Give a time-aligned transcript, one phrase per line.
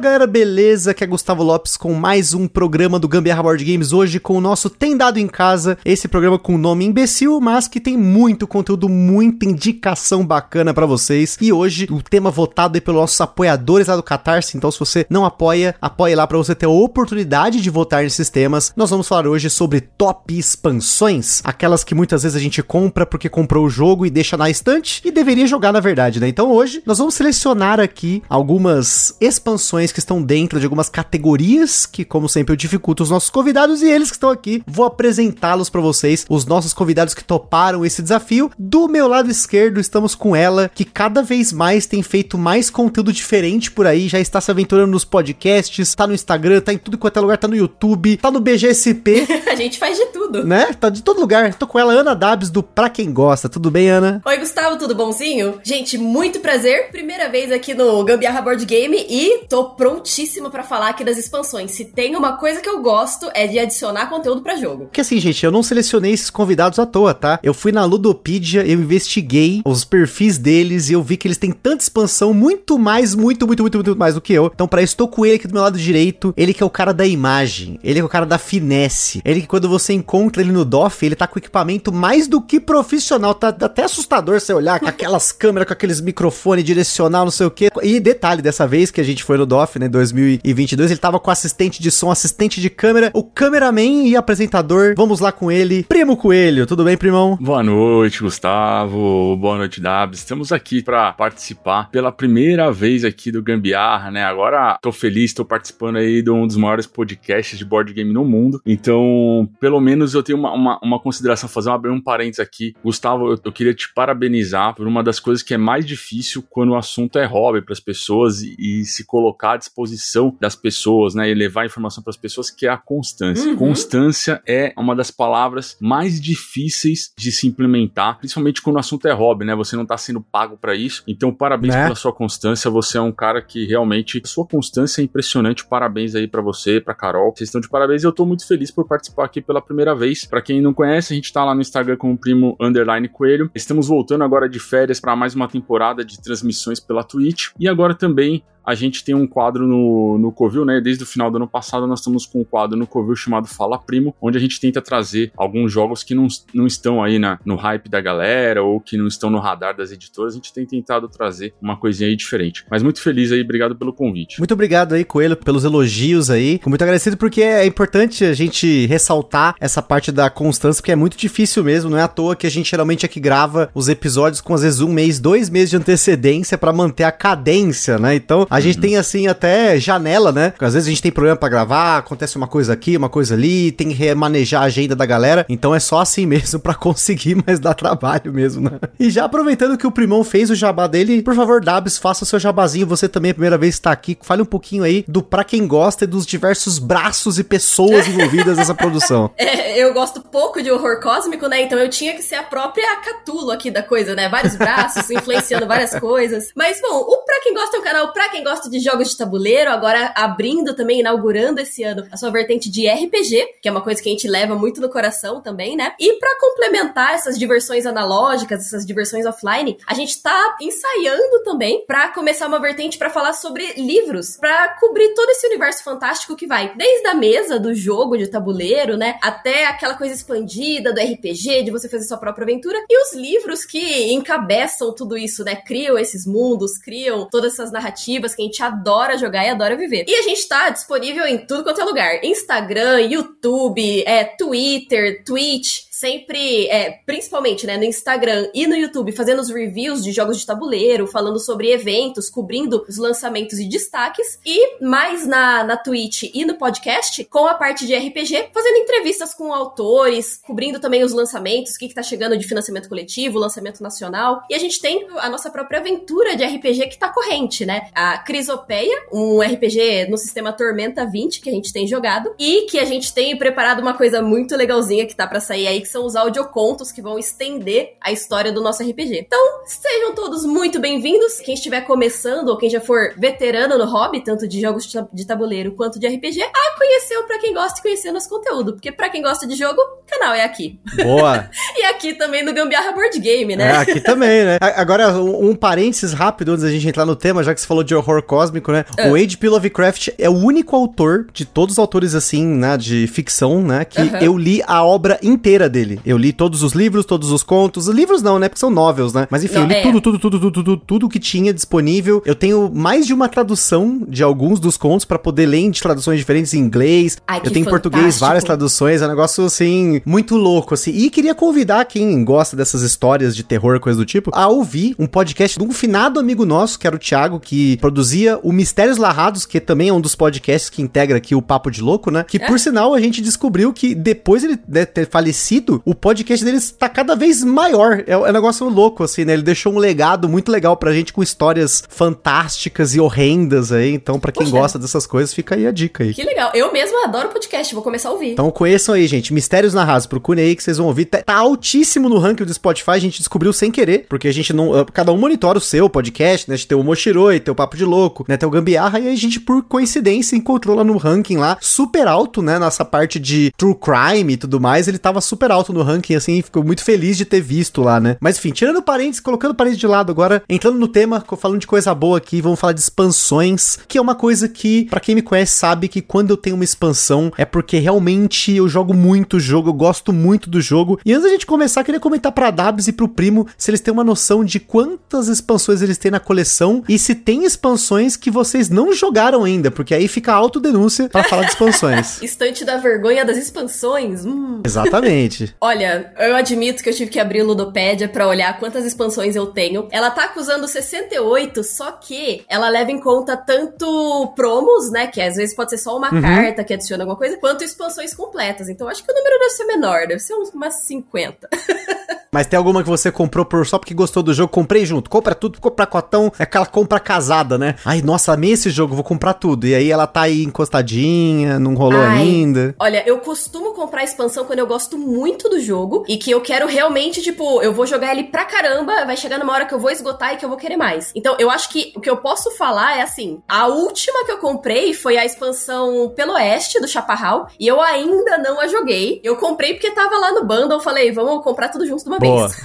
[0.00, 0.92] Galera, beleza?
[0.92, 3.92] Aqui é Gustavo Lopes com mais um programa do Gambiarra Board Games.
[3.92, 7.78] Hoje com o nosso Tem Dado em Casa, esse programa com nome imbecil, mas que
[7.78, 11.36] tem muito conteúdo, muita indicação bacana para vocês.
[11.38, 14.56] E hoje o tema votado aí pelos nossos apoiadores lá do Catarse.
[14.56, 18.30] Então, se você não apoia, apoie lá para você ter a oportunidade de votar nesses
[18.30, 18.72] temas.
[18.74, 23.28] Nós vamos falar hoje sobre top expansões, aquelas que muitas vezes a gente compra porque
[23.28, 26.26] comprou o jogo e deixa na estante e deveria jogar na verdade, né?
[26.26, 32.04] Então hoje nós vamos selecionar aqui algumas expansões que estão dentro de algumas categorias que,
[32.04, 35.80] como sempre, eu dificulto os nossos convidados e eles que estão aqui, vou apresentá-los para
[35.80, 38.50] vocês, os nossos convidados que toparam esse desafio.
[38.58, 43.12] Do meu lado esquerdo, estamos com ela, que cada vez mais tem feito mais conteúdo
[43.12, 46.98] diferente por aí, já está se aventurando nos podcasts, tá no Instagram, tá em tudo
[46.98, 49.26] quanto é lugar, tá no YouTube, tá no BGSP.
[49.50, 50.44] a gente faz de tudo.
[50.44, 50.72] Né?
[50.78, 51.54] Tá de todo lugar.
[51.54, 53.48] Tô com ela, Ana Dabs, do Pra Quem Gosta.
[53.48, 54.22] Tudo bem, Ana?
[54.24, 55.60] Oi, Gustavo, tudo bonzinho?
[55.62, 56.90] Gente, muito prazer.
[56.90, 61.70] Primeira vez aqui no Gambiarra Board Game e tô prontíssima para falar aqui das expansões.
[61.70, 64.84] Se tem uma coisa que eu gosto é de adicionar conteúdo para jogo.
[64.84, 67.40] Porque assim, gente, eu não selecionei esses convidados à toa, tá?
[67.42, 71.50] Eu fui na Ludopedia, eu investiguei os perfis deles e eu vi que eles têm
[71.50, 74.50] tanta expansão, muito mais, muito, muito, muito, muito mais do que eu.
[74.54, 76.34] Então, para isso, tô com ele aqui do meu lado direito.
[76.36, 79.22] Ele que é o cara da imagem, ele que é o cara da finesse.
[79.24, 82.60] Ele que quando você encontra ele no DOF, ele tá com equipamento mais do que
[82.60, 83.32] profissional.
[83.32, 87.50] Tá até assustador você olhar com aquelas câmeras, com aqueles microfones direcional, não sei o
[87.50, 87.70] que.
[87.82, 91.30] E detalhe, dessa vez que a gente foi no DOF, né, 2022, ele tava com
[91.30, 94.94] assistente de som, assistente de câmera, o cameraman e apresentador.
[94.96, 96.66] Vamos lá com ele, Primo Coelho.
[96.66, 97.36] Tudo bem, primão?
[97.40, 99.36] Boa noite, Gustavo.
[99.36, 100.18] Boa noite, Dabs.
[100.18, 104.24] Estamos aqui para participar pela primeira vez aqui do Gambiarra, né?
[104.24, 108.24] Agora tô feliz, tô participando aí de um dos maiores podcasts de board game no
[108.24, 108.60] mundo.
[108.66, 112.74] Então, pelo menos eu tenho uma, uma, uma consideração, fazer abrir um parênteses aqui.
[112.82, 116.70] Gustavo, eu, eu, queria te parabenizar por uma das coisas que é mais difícil quando
[116.70, 121.30] o assunto é hobby para as pessoas e, e se colocar disposição das pessoas, né?
[121.30, 123.50] E levar informação para as pessoas, que é a constância.
[123.50, 123.56] Uhum.
[123.56, 129.12] Constância é uma das palavras mais difíceis de se implementar, principalmente quando o assunto é
[129.12, 129.54] hobby, né?
[129.54, 131.02] Você não está sendo pago para isso.
[131.06, 131.84] Então, parabéns né?
[131.84, 132.70] pela sua constância.
[132.70, 135.64] Você é um cara que realmente sua constância é impressionante.
[135.66, 137.32] Parabéns aí para você, para Carol.
[137.34, 138.02] Vocês estão de parabéns.
[138.02, 140.24] Eu estou muito feliz por participar aqui pela primeira vez.
[140.24, 143.50] Para quem não conhece, a gente está lá no Instagram com o primo underline coelho.
[143.54, 147.94] Estamos voltando agora de férias para mais uma temporada de transmissões pela Twitch e agora
[147.94, 150.80] também a gente tem um quadro no, no Covil, né?
[150.80, 153.78] Desde o final do ano passado, nós estamos com um quadro no Covil chamado Fala
[153.78, 157.56] Primo, onde a gente tenta trazer alguns jogos que não, não estão aí na, no
[157.56, 160.34] hype da galera ou que não estão no radar das editoras.
[160.34, 162.64] A gente tem tentado trazer uma coisinha aí diferente.
[162.70, 164.38] Mas muito feliz aí, obrigado pelo convite.
[164.38, 166.52] Muito obrigado aí, Coelho, pelos elogios aí.
[166.52, 170.96] Fico muito agradecido porque é importante a gente ressaltar essa parte da constância, porque é
[170.96, 171.90] muito difícil mesmo.
[171.90, 174.80] Não é à toa que a gente geralmente aqui grava os episódios com às vezes
[174.80, 178.14] um mês, dois meses de antecedência para manter a cadência, né?
[178.14, 178.82] Então, a gente uhum.
[178.82, 180.50] tem assim até janela, né?
[180.50, 183.34] Porque às vezes a gente tem problema para gravar, acontece uma coisa aqui, uma coisa
[183.34, 185.46] ali, tem que remanejar a agenda da galera.
[185.48, 188.78] Então é só assim mesmo para conseguir, mas dá trabalho mesmo, né?
[188.98, 192.26] E já aproveitando que o Primão fez o jabá dele, por favor, Dabs, faça o
[192.26, 192.86] seu jabazinho.
[192.86, 196.04] Você também, a primeira vez está aqui, fale um pouquinho aí do pra quem gosta
[196.04, 199.30] e dos diversos braços e pessoas envolvidas nessa produção.
[199.50, 201.62] É, eu gosto pouco de horror cósmico, né?
[201.62, 204.28] Então eu tinha que ser a própria Catulo aqui da coisa, né?
[204.28, 206.50] Vários braços influenciando várias coisas.
[206.54, 209.16] Mas bom, o Pra Quem Gosta é um canal pra quem gosta de jogos de
[209.20, 213.82] tabuleiro, agora abrindo também, inaugurando esse ano a sua vertente de RPG, que é uma
[213.82, 215.92] coisa que a gente leva muito no coração também, né?
[215.98, 222.08] E para complementar essas diversões analógicas, essas diversões offline, a gente tá ensaiando também para
[222.08, 226.74] começar uma vertente para falar sobre livros, para cobrir todo esse universo fantástico que vai
[226.74, 231.70] desde a mesa do jogo de tabuleiro, né, até aquela coisa expandida do RPG, de
[231.70, 235.56] você fazer sua própria aventura, e os livros que encabeçam tudo isso, né?
[235.56, 240.04] Criam esses mundos, criam todas essas narrativas que a gente adora jogar e adora viver.
[240.06, 245.89] E a gente tá disponível em tudo quanto é lugar: Instagram, YouTube, é, Twitter, Twitch
[246.00, 250.46] sempre, é, principalmente né, no Instagram e no YouTube, fazendo os reviews de jogos de
[250.46, 256.42] tabuleiro, falando sobre eventos, cobrindo os lançamentos e destaques, e mais na, na Twitch e
[256.46, 261.74] no podcast, com a parte de RPG, fazendo entrevistas com autores, cobrindo também os lançamentos,
[261.74, 264.42] o que, que tá chegando de financiamento coletivo, lançamento nacional.
[264.48, 267.90] E a gente tem a nossa própria aventura de RPG que tá corrente, né?
[267.94, 272.78] A Crisopeia, um RPG no sistema Tormenta 20 que a gente tem jogado, e que
[272.78, 276.06] a gente tem preparado uma coisa muito legalzinha que tá para sair aí, que são
[276.06, 279.18] os audiocontos que vão estender a história do nosso RPG.
[279.18, 281.40] Então, sejam todos muito bem-vindos.
[281.40, 285.72] Quem estiver começando ou quem já for veterano no hobby, tanto de jogos de tabuleiro
[285.72, 288.74] quanto de RPG, a conhecer o pra quem gosta de conhecer nosso conteúdo.
[288.74, 290.78] Porque pra quem gosta de jogo, o canal é aqui.
[291.02, 291.50] Boa!
[291.76, 293.72] e aqui também no Gambiarra Board Game, né?
[293.72, 294.58] É, aqui também, né?
[294.76, 297.82] Agora, um, um parênteses rápido antes da gente entrar no tema, já que você falou
[297.82, 298.84] de horror cósmico, né?
[298.96, 299.08] Ah.
[299.08, 299.48] O H.P.
[299.48, 304.00] Lovecraft é o único autor de todos os autores, assim, né, de ficção, né, que
[304.00, 304.18] Aham.
[304.20, 305.79] eu li a obra inteira dele.
[306.04, 307.86] Eu li todos os livros, todos os contos.
[307.88, 309.26] Livros não, né, porque são novels, né?
[309.30, 309.82] Mas enfim, Não, eu li é.
[309.82, 312.22] tudo, tudo, tudo, tudo, tudo, tudo que tinha disponível.
[312.24, 316.18] Eu tenho mais de uma tradução de alguns dos contos pra poder ler em traduções
[316.18, 317.18] diferentes em inglês.
[317.26, 320.90] Ai, eu tenho em português várias traduções, é um negócio assim, muito louco, assim.
[320.90, 325.06] E queria convidar quem gosta dessas histórias de terror, coisa do tipo, a ouvir um
[325.06, 329.46] podcast de um finado amigo nosso, que era o Thiago, que produzia o Mistérios Larrados,
[329.46, 332.24] que também é um dos podcasts que integra aqui o Papo de Louco, né?
[332.26, 332.46] Que É.
[332.46, 337.14] por sinal a gente descobriu que depois ele ter falecido, o podcast dele está cada
[337.14, 338.02] vez maior.
[338.06, 339.32] É, é um negócio louco, assim, né?
[339.32, 343.92] Ele deixou um legado muito legal pra gente com histórias fantásticas e horrendas aí.
[343.94, 344.58] Então, pra quem Poxa.
[344.58, 346.12] gosta dessas coisas, fica aí a dica aí.
[346.14, 346.50] Que legal.
[346.54, 348.32] Eu mesma adoro podcast, vou começar a ouvir.
[348.32, 349.32] Então conheçam aí, gente.
[349.32, 350.06] Mistérios Narrados.
[350.06, 351.06] Procurem aí que vocês vão ouvir.
[351.06, 352.92] Tá, tá altíssimo no ranking do Spotify.
[352.92, 354.74] A gente descobriu sem querer, porque a gente não.
[354.74, 356.54] ah, Cada um monitora o seu podcast, né?
[356.54, 358.36] A gente tem o Moshiroi, tem o Papo de Louco, né?
[358.36, 358.98] Tem o Gambiarra.
[358.98, 362.58] E aí a gente, por coincidência, encontrou lá no ranking lá, super alto, né?
[362.58, 364.88] Nessa parte de true crime e tudo mais.
[364.88, 366.42] Ele tava super alto no ranking, assim.
[366.42, 368.16] Ficou muito feliz de ter visto lá, né?
[368.20, 371.94] Mas enfim, tirando parênteses, colocando parênteses de lado agora, entrando no tema, falando de coisa
[371.94, 375.54] boa aqui, vamos falar de expansões, que é uma coisa que, pra quem me conhece,
[375.54, 379.70] sabe que quando eu tenho uma expansão é porque realmente eu jogo muito o jogo,
[379.70, 380.98] eu gosto muito do jogo.
[381.04, 383.92] E antes da gente começar, queria comentar pra Dabs e pro primo se eles têm
[383.92, 388.68] uma noção de quantas expansões eles têm na coleção e se tem expansões que vocês
[388.68, 392.20] não jogaram ainda, porque aí fica a autodenúncia pra falar de expansões.
[392.22, 394.24] Estante da vergonha das expansões.
[394.24, 394.60] Hum.
[394.64, 395.39] Exatamente.
[395.60, 399.46] Olha, eu admito que eu tive que abrir o Ludopédia pra olhar quantas expansões eu
[399.46, 399.88] tenho.
[399.90, 405.06] Ela tá acusando 68, só que ela leva em conta tanto promos, né?
[405.06, 406.20] Que às vezes pode ser só uma Uhum.
[406.22, 408.68] carta que adiciona alguma coisa, quanto expansões completas.
[408.68, 411.48] Então acho que o número deve ser menor, deve ser umas 50.
[412.32, 414.52] Mas tem alguma que você comprou por, só porque gostou do jogo?
[414.52, 415.10] Comprei junto.
[415.10, 416.30] Compra tudo, compra cotão.
[416.38, 417.74] É aquela compra casada, né?
[417.84, 419.66] Ai, nossa, amei esse jogo, vou comprar tudo.
[419.66, 422.18] E aí ela tá aí encostadinha, não rolou Ai.
[422.20, 422.76] ainda.
[422.78, 426.68] Olha, eu costumo comprar expansão quando eu gosto muito do jogo e que eu quero
[426.68, 429.90] realmente, tipo, eu vou jogar ele pra caramba, vai chegar numa hora que eu vou
[429.90, 431.10] esgotar e que eu vou querer mais.
[431.16, 434.38] Então, eu acho que o que eu posso falar é assim: a última que eu
[434.38, 439.20] comprei foi a expansão pelo oeste do Chaparral e eu ainda não a joguei.
[439.24, 442.19] Eu comprei porque tava lá no bundle, eu falei, vamos comprar tudo junto de uma
[442.20, 442.48] Boa.
[442.48, 442.62] vez.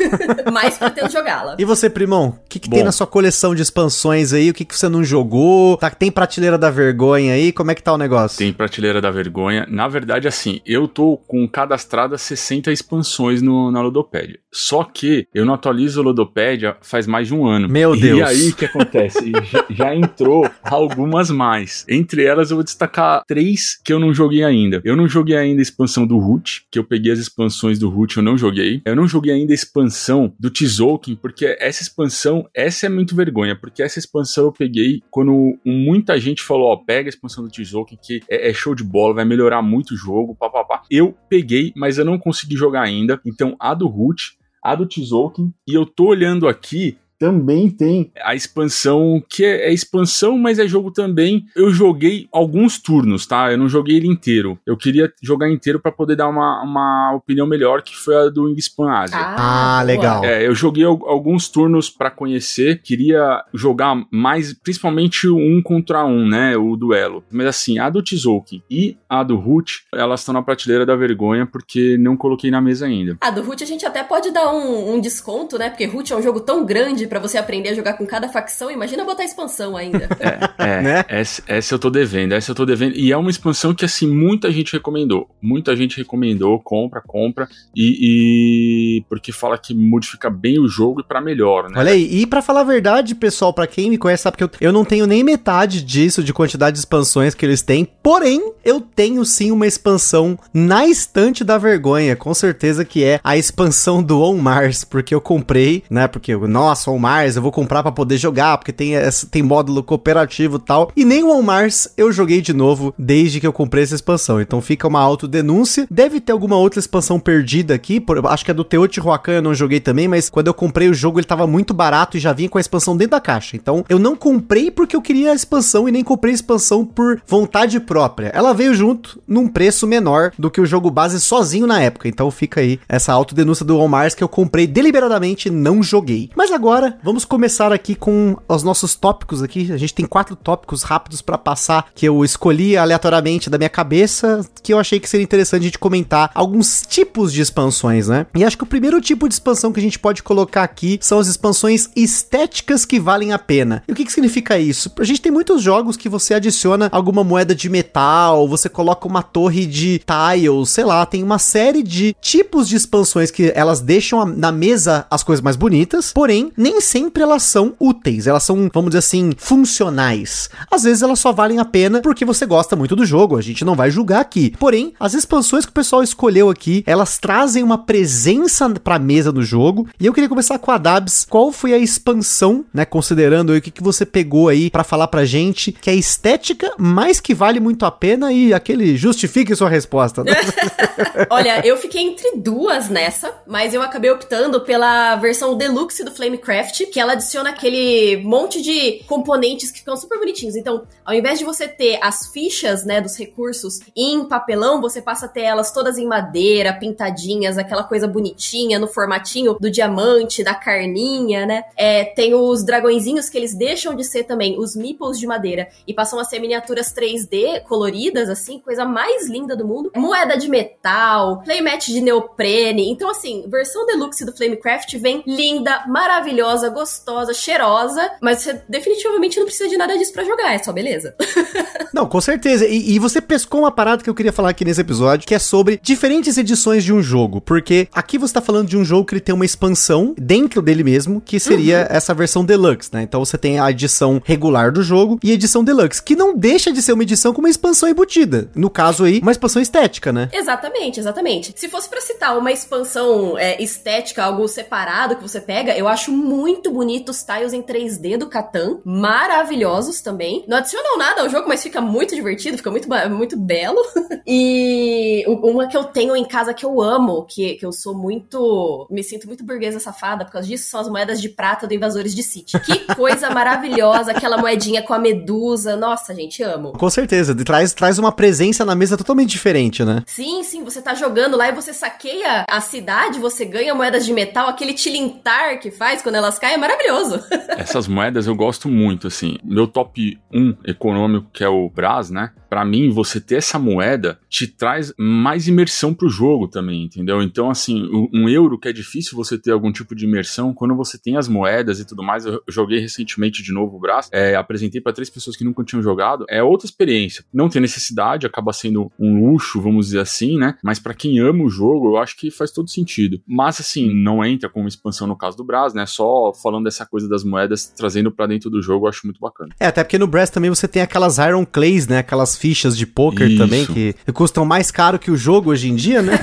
[0.52, 1.56] Mas pretendo jogá-la.
[1.57, 2.30] E você, primão?
[2.30, 4.50] O que, que tem na sua coleção de expansões aí?
[4.50, 5.78] O que, que você não jogou?
[5.78, 7.52] Tá, tem prateleira da vergonha aí?
[7.52, 8.38] Como é que tá o negócio?
[8.38, 9.66] Tem prateleira da vergonha.
[9.69, 14.40] Na verdade, assim, eu tô com cadastradas 60 expansões no, na Ludopédia.
[14.52, 17.68] Só que eu não atualizo a Ludopédia faz mais de um ano.
[17.68, 18.19] Meu Deus.
[18.19, 19.31] E aí, o que acontece?
[19.52, 21.86] já, já entrou algumas mais.
[21.90, 24.81] Entre elas, eu vou destacar três que eu não joguei ainda.
[24.84, 28.18] Eu não joguei ainda a expansão do Root, que eu peguei as expansões do Root,
[28.18, 28.81] eu não joguei.
[28.86, 33.56] Eu não joguei ainda a expansão do Tzolk'in, porque essa expansão, essa é muito vergonha,
[33.56, 37.97] porque essa expansão eu peguei quando muita gente falou, ó, pega a expansão do Tzolk'in,
[38.01, 40.83] que é, é show de bola, vai melhorar muito o jogo, papapá.
[40.89, 43.19] Eu peguei, mas eu não consegui jogar ainda.
[43.25, 48.36] Então, a do Root, a do Tzolk'in, e eu tô olhando aqui, também tem a
[48.36, 51.45] expansão, que é, é expansão, mas é jogo também.
[51.56, 53.52] Eu joguei alguns turnos, tá?
[53.52, 54.57] Eu não joguei ele inteiro.
[54.66, 58.44] Eu queria jogar inteiro pra poder dar uma, uma opinião melhor, que foi a do
[58.45, 59.18] Wingspan Asia.
[59.18, 59.84] Ah, boa.
[59.84, 60.26] legal.
[60.26, 66.06] É, eu joguei al- alguns turnos pra conhecer, queria jogar mais, principalmente o um contra
[66.06, 67.24] um, né, o duelo.
[67.31, 71.45] Mas assim, a do Tzolk'in e a do Root, elas estão na prateleira da vergonha
[71.45, 73.18] porque não coloquei na mesa ainda.
[73.22, 75.69] A do Root a gente até pode dar um, um desconto, né?
[75.69, 78.69] Porque Root é um jogo tão grande pra você aprender a jogar com cada facção.
[78.71, 80.07] Imagina botar expansão ainda.
[80.57, 81.06] É, Né?
[81.07, 82.95] essa, essa eu tô devendo, essa eu tô devendo.
[82.95, 85.30] E é uma expansão que, assim, muita gente recomendou.
[85.42, 87.47] Muita gente recomendou, compra, compra.
[87.76, 91.80] E, e porque fala que modifica bem o jogo e pra melhor, né?
[91.80, 94.50] Olha aí, e pra falar a verdade, pessoal, pra quem me conhece sabe que eu,
[94.59, 98.81] eu não tenho nem metade disso de quantidade de expansões que eles têm, porém, eu
[98.81, 104.21] tenho sim uma expansão na estante da vergonha, com certeza que é a expansão do
[104.21, 108.18] On Mars, porque eu comprei, né, porque, nossa, On Mars, eu vou comprar para poder
[108.18, 108.94] jogar, porque tem,
[109.30, 110.92] tem módulo cooperativo e tal.
[110.95, 114.42] E nem o Mars eu joguei de novo desde que eu comprei essa expansão.
[114.42, 115.87] Então fica uma autodenúncia.
[115.90, 117.99] Deve ter alguma outra expansão perdida aqui.
[117.99, 120.94] Por, acho que é do Teotihuacan eu não joguei também, mas quando eu comprei o
[120.94, 123.56] jogo ele tava muito barato e já vinha com a expansão dentro da caixa.
[123.56, 127.21] Então eu não comprei porque eu queria a expansão e nem comprei a expansão por
[127.28, 128.31] vontade própria.
[128.33, 132.07] Ela veio junto num preço menor do que o jogo base sozinho na época.
[132.07, 136.30] Então fica aí essa autodenúncia do On Mars que eu comprei deliberadamente e não joguei.
[136.35, 139.71] Mas agora vamos começar aqui com os nossos tópicos aqui.
[139.71, 144.45] A gente tem quatro tópicos rápidos para passar que eu escolhi aleatoriamente da minha cabeça,
[144.61, 148.25] que eu achei que seria interessante a gente comentar alguns tipos de expansões, né?
[148.35, 151.19] E acho que o primeiro tipo de expansão que a gente pode colocar aqui são
[151.19, 153.83] as expansões estéticas que valem a pena.
[153.87, 154.92] E o que, que significa isso?
[154.99, 159.23] A gente tem muitos jogos que você adiciona alguma moeda de metal, você coloca uma
[159.23, 164.25] torre de tiles, sei lá, tem uma série de tipos de expansões que elas deixam
[164.25, 168.92] na mesa as coisas mais bonitas, porém, nem sempre elas são úteis, elas são, vamos
[168.92, 170.50] dizer assim, funcionais.
[170.70, 173.66] Às vezes elas só valem a pena porque você gosta muito do jogo, a gente
[173.66, 174.54] não vai julgar aqui.
[174.60, 179.44] Porém, as expansões que o pessoal escolheu aqui, elas trazem uma presença pra mesa do
[179.44, 179.88] jogo.
[180.00, 181.26] E eu queria começar com a Dabs.
[181.30, 185.08] Qual foi a expansão, né, considerando aí o que, que você pegou aí para falar
[185.08, 189.70] pra gente, que é estética, mas que vale muito a pena e aquele justifique sua
[189.70, 190.24] resposta.
[190.24, 190.34] Né?
[191.30, 196.65] Olha, eu fiquei entre duas nessa, mas eu acabei optando pela versão deluxe do Flamecraft,
[196.72, 200.56] que ela adiciona aquele monte de componentes que ficam super bonitinhos.
[200.56, 205.26] Então, ao invés de você ter as fichas, né, dos recursos em papelão, você passa
[205.26, 210.54] a ter elas todas em madeira, pintadinhas, aquela coisa bonitinha no formatinho do diamante, da
[210.54, 211.64] carninha, né?
[211.76, 215.94] É, tem os dragõezinhos que eles deixam de ser também os meeples de madeira e
[215.94, 219.92] passam a ser miniaturas 3D coloridas, assim, coisa mais linda do mundo.
[219.95, 222.90] Moeda de metal, playmat de neoprene.
[222.90, 229.45] Então, assim, versão deluxe do Flamecraft vem linda, maravilhosa, gostosa, cheirosa, mas você definitivamente não
[229.45, 231.16] precisa de nada disso para jogar, é só beleza.
[231.94, 232.66] não, com certeza.
[232.66, 235.40] E, e, você pescou uma parada que eu queria falar aqui nesse episódio, que é
[235.40, 237.42] sobre diferentes edições de um jogo.
[237.42, 240.83] Porque aqui você tá falando de um jogo que ele tem uma expansão dentro dele
[240.83, 241.95] mesmo, que seria uhum.
[241.95, 243.04] essa versão deluxe, né?
[243.04, 246.71] Então você tem a edição regular do jogo e a edição deluxe, que não deixa
[246.71, 248.50] de ser uma edição com uma expansão embutida.
[248.56, 250.30] No caso aí, uma expansão estética, né?
[250.31, 251.54] Exatamente, exatamente.
[251.56, 256.12] Se fosse para citar uma expansão é, estética, algo separado que você pega, eu acho
[256.12, 260.44] muito bonito os tiles em 3D do Catan, maravilhosos também.
[260.47, 263.80] Não adicionam nada ao jogo, mas fica muito divertido, fica muito, muito belo.
[264.28, 268.87] e uma que eu tenho em casa que eu amo, que, que eu sou muito.
[268.90, 272.14] me sinto muito burguesa safada por causa disso, são as moedas de prata do Invasores
[272.14, 272.59] de City.
[272.59, 275.75] Que coisa maravilhosa, aquela moedinha com a medusa.
[275.75, 276.73] Nossa, gente, amo.
[276.73, 280.04] Com certeza, traz, traz uma presença na mesa totalmente diferente, né?
[280.06, 284.14] Sim, sim, você tá jogando lá e você saqueia a cidade, você ganha moedas de
[284.14, 287.23] metal, aquele tilintar que faz quando elas caem é maravilhoso.
[287.57, 289.37] Essas moedas eu gosto muito, assim.
[289.44, 292.31] Meu top 1 econômico, que é o Brás, né?
[292.56, 297.21] Para mim, você ter essa moeda te traz mais imersão pro jogo também, entendeu?
[297.21, 300.97] Então, assim, um euro que é difícil você ter algum tipo de imersão, quando você
[300.97, 304.80] tem as moedas e tudo mais, eu joguei recentemente de novo o Brás, é, apresentei
[304.80, 307.26] para três pessoas que nunca tinham jogado, é outra experiência.
[307.33, 310.57] Não tem necessidade, acaba sendo um luxo, vamos dizer assim, né?
[310.64, 313.19] Mas para quem ama o jogo, eu acho que faz todo sentido.
[313.28, 315.85] Mas, assim, não entra como expansão no caso do Brás, né?
[315.85, 319.54] Só falando dessa coisa das moedas, trazendo para dentro do jogo, eu acho muito bacana.
[319.59, 321.97] É, até porque no Brass também você tem aquelas Iron Clays, né?
[321.97, 326.04] Aquelas fichas de poker também, que custam mais caro que o jogo hoje em dia,
[326.04, 326.14] né?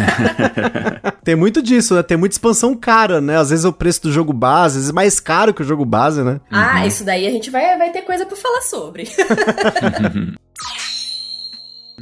[1.24, 2.02] tem muito disso, né?
[2.04, 3.36] Tem muita expansão cara, né?
[3.36, 5.84] Às vezes o preço do jogo base, às vezes é mais caro que o jogo
[5.84, 6.40] base, né?
[6.48, 6.86] Ah, uhum.
[6.86, 9.08] isso daí a gente vai, vai ter coisa para falar sobre.